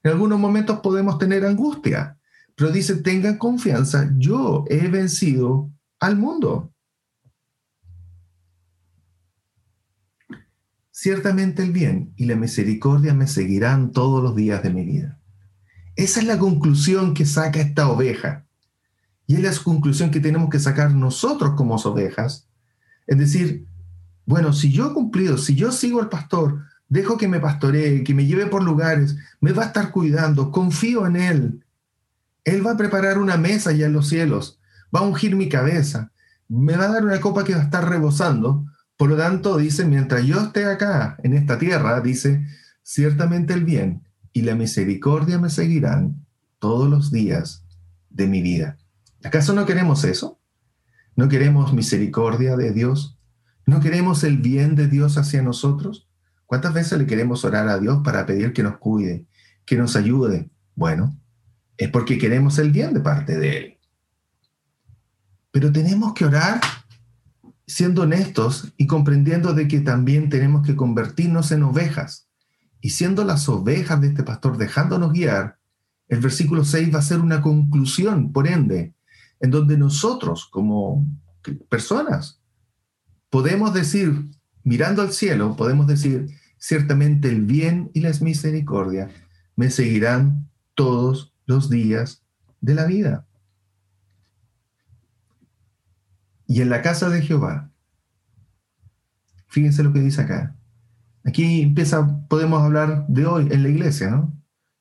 [0.02, 2.18] En algunos momentos podemos tener angustia.
[2.56, 5.70] Pero dice, tengan confianza, yo he vencido
[6.00, 6.74] al mundo.
[10.90, 15.20] Ciertamente el bien y la misericordia me seguirán todos los días de mi vida.
[15.96, 18.46] Esa es la conclusión que saca esta oveja.
[19.28, 22.48] Y es la conclusión que tenemos que sacar nosotros como ovejas.
[23.08, 23.66] Es decir,
[24.26, 28.14] bueno, si yo he cumplido, si yo sigo al pastor, dejo que me pastoree, que
[28.14, 31.66] me lleve por lugares, me va a estar cuidando, confío en él.
[32.44, 34.60] Él va a preparar una mesa ya en los cielos,
[34.96, 36.12] va a ungir mi cabeza,
[36.48, 38.66] me va a dar una copa que va a estar rebosando.
[38.98, 42.46] Por lo tanto, dice, mientras yo esté acá, en esta tierra, dice,
[42.84, 44.05] ciertamente el bien
[44.36, 46.28] y la misericordia me seguirán
[46.60, 47.64] todos los días
[48.10, 48.78] de mi vida.
[49.24, 50.42] ¿Acaso no queremos eso?
[51.16, 53.18] ¿No queremos misericordia de Dios?
[53.66, 56.10] ¿No queremos el bien de Dios hacia nosotros?
[56.46, 59.26] ¿Cuántas veces le queremos orar a Dios para pedir que nos cuide,
[59.66, 60.50] que nos ayude?
[60.76, 61.18] Bueno,
[61.78, 63.78] es porque queremos el bien de parte de Él.
[65.52, 66.60] Pero tenemos que orar
[67.66, 72.25] siendo honestos y comprendiendo de que también tenemos que convertirnos en ovejas.
[72.86, 75.58] Y siendo las ovejas de este pastor, dejándonos guiar,
[76.08, 78.94] el versículo 6 va a ser una conclusión, por ende,
[79.40, 81.04] en donde nosotros como
[81.68, 82.40] personas
[83.32, 84.30] podemos decir,
[84.64, 86.28] mirando al cielo, podemos decir,
[86.60, 89.10] ciertamente el bien y la misericordia
[89.56, 92.22] me seguirán todos los días
[92.62, 93.26] de la vida.
[96.48, 97.72] y en la casa de Jehová.
[99.48, 100.56] Fíjense lo que dice acá.
[101.26, 104.34] Aquí empieza, podemos hablar de hoy en la iglesia, ¿no?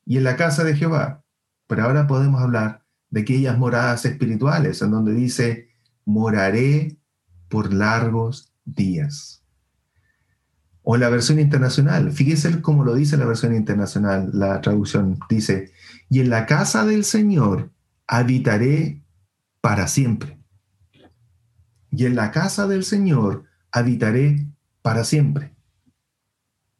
[0.04, 1.24] Y en la casa de Jehová.
[1.66, 5.70] Pero ahora podemos hablar de aquellas moradas espirituales, en donde dice,
[6.04, 6.98] moraré
[7.48, 9.42] por largos días.
[10.82, 15.72] O la versión internacional, fíjense cómo lo dice la versión internacional, la traducción, dice,
[16.10, 17.70] y en la casa del Señor
[18.06, 19.02] habitaré
[19.62, 20.44] para siempre
[21.96, 24.48] y en la casa del Señor habitaré
[24.82, 25.53] para siempre,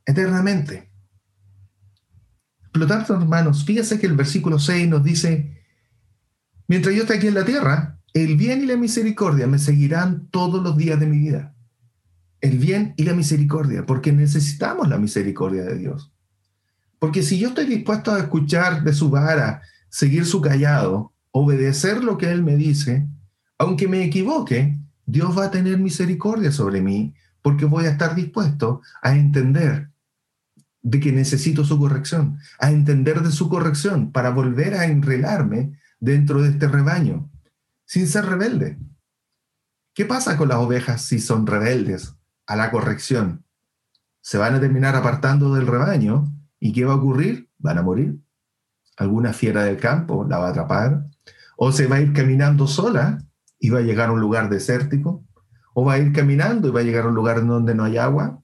[0.06, 0.90] eternamente.
[2.72, 5.62] Por lo tanto, hermanos, fíjense que el versículo 6 nos dice,
[6.66, 10.62] mientras yo esté aquí en la tierra, el bien y la misericordia me seguirán todos
[10.62, 11.54] los días de mi vida.
[12.40, 16.12] El bien y la misericordia, porque necesitamos la misericordia de Dios.
[16.98, 22.18] Porque si yo estoy dispuesto a escuchar de su vara, seguir su callado, obedecer lo
[22.18, 23.06] que Él me dice,
[23.58, 28.80] aunque me equivoque, Dios va a tener misericordia sobre mí porque voy a estar dispuesto
[29.02, 29.90] a entender
[30.84, 36.42] de que necesito su corrección, a entender de su corrección para volver a enrelarme dentro
[36.42, 37.30] de este rebaño,
[37.86, 38.78] sin ser rebelde.
[39.94, 42.14] ¿Qué pasa con las ovejas si son rebeldes
[42.46, 43.46] a la corrección?
[44.20, 46.30] Se van a terminar apartando del rebaño
[46.60, 47.50] y ¿qué va a ocurrir?
[47.58, 48.18] Van a morir.
[48.98, 51.06] Alguna fiera del campo la va a atrapar
[51.56, 53.24] o se va a ir caminando sola
[53.58, 55.24] y va a llegar a un lugar desértico,
[55.72, 57.96] o va a ir caminando y va a llegar a un lugar donde no hay
[57.96, 58.43] agua.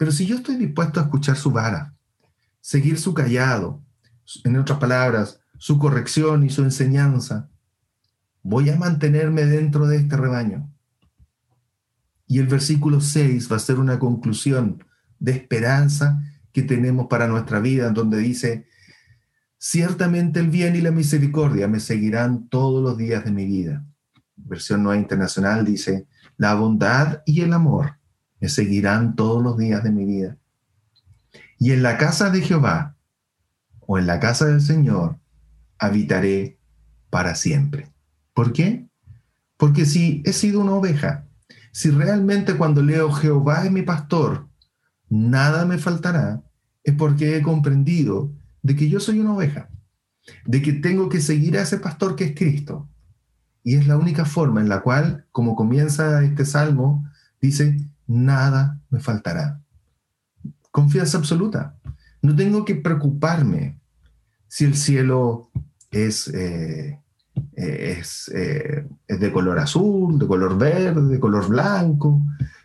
[0.00, 1.94] Pero si yo estoy dispuesto a escuchar su vara,
[2.62, 3.84] seguir su callado,
[4.44, 7.50] en otras palabras, su corrección y su enseñanza,
[8.42, 10.72] voy a mantenerme dentro de este rebaño.
[12.26, 14.82] Y el versículo 6 va a ser una conclusión
[15.18, 18.68] de esperanza que tenemos para nuestra vida, donde dice,
[19.58, 23.84] Ciertamente el bien y la misericordia me seguirán todos los días de mi vida.
[24.34, 26.06] Versión Nueva Internacional dice,
[26.38, 27.99] la bondad y el amor
[28.40, 30.36] me seguirán todos los días de mi vida.
[31.58, 32.96] Y en la casa de Jehová
[33.80, 35.18] o en la casa del Señor
[35.78, 36.58] habitaré
[37.10, 37.92] para siempre.
[38.34, 38.88] ¿Por qué?
[39.56, 41.26] Porque si he sido una oveja,
[41.72, 44.48] si realmente cuando leo Jehová es mi pastor,
[45.08, 46.42] nada me faltará,
[46.82, 48.32] es porque he comprendido
[48.62, 49.68] de que yo soy una oveja,
[50.46, 52.88] de que tengo que seguir a ese pastor que es Cristo.
[53.62, 57.06] Y es la única forma en la cual, como comienza este salmo,
[57.40, 57.76] dice,
[58.10, 59.60] nada me faltará.
[60.72, 61.76] Confianza absoluta.
[62.22, 63.80] No tengo que preocuparme
[64.48, 65.50] si el cielo
[65.90, 66.98] es, eh,
[67.54, 72.20] es, eh, es de color azul, de color verde, de color blanco,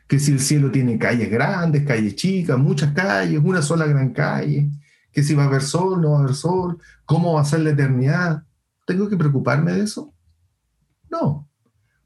[0.07, 4.69] que si el cielo tiene calles grandes, calles chicas, muchas calles, una sola gran calle,
[5.11, 7.59] que si va a haber sol, no va a haber sol, cómo va a ser
[7.59, 8.43] la eternidad.
[8.87, 10.11] ¿Tengo que preocuparme de eso?
[11.09, 11.47] No,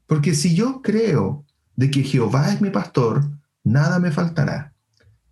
[0.06, 1.46] porque si yo creo
[1.80, 3.30] de que Jehová es mi pastor,
[3.64, 4.74] nada me faltará.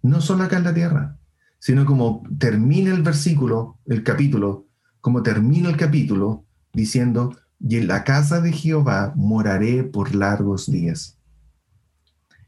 [0.01, 1.18] No solo acá en la tierra,
[1.59, 4.66] sino como termina el versículo, el capítulo,
[5.03, 11.18] como termina el capítulo diciendo, y en la casa de Jehová moraré por largos días.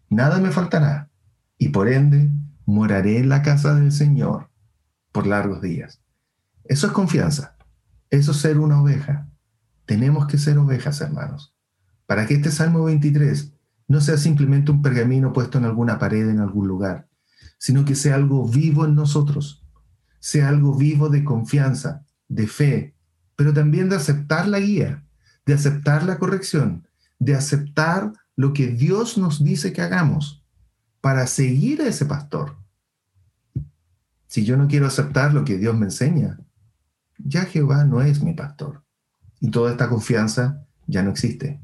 [0.09, 1.11] Nada me faltará,
[1.59, 2.31] y por ende
[2.65, 4.49] moraré en la casa del Señor
[5.13, 6.01] por largos días.
[6.65, 7.55] Eso es confianza,
[8.09, 9.29] eso es ser una oveja.
[9.85, 11.55] Tenemos que ser ovejas, hermanos,
[12.07, 13.60] para que este Salmo 23
[13.91, 17.09] no sea simplemente un pergamino puesto en alguna pared en algún lugar,
[17.59, 19.67] sino que sea algo vivo en nosotros,
[20.21, 22.95] sea algo vivo de confianza, de fe,
[23.35, 25.05] pero también de aceptar la guía,
[25.45, 26.87] de aceptar la corrección,
[27.19, 30.47] de aceptar lo que Dios nos dice que hagamos
[31.01, 32.59] para seguir a ese pastor.
[34.29, 36.39] Si yo no quiero aceptar lo que Dios me enseña,
[37.19, 38.85] ya Jehová no es mi pastor
[39.41, 41.61] y toda esta confianza ya no existe.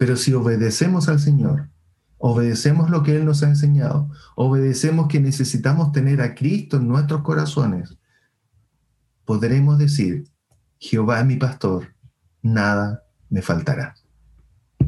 [0.00, 1.68] Pero si obedecemos al Señor,
[2.16, 7.20] obedecemos lo que Él nos ha enseñado, obedecemos que necesitamos tener a Cristo en nuestros
[7.20, 7.98] corazones,
[9.26, 10.24] podremos decir,
[10.78, 11.94] Jehová es mi pastor,
[12.40, 13.94] nada me faltará.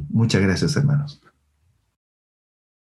[0.08, 1.21] Muchas gracias, hermanos.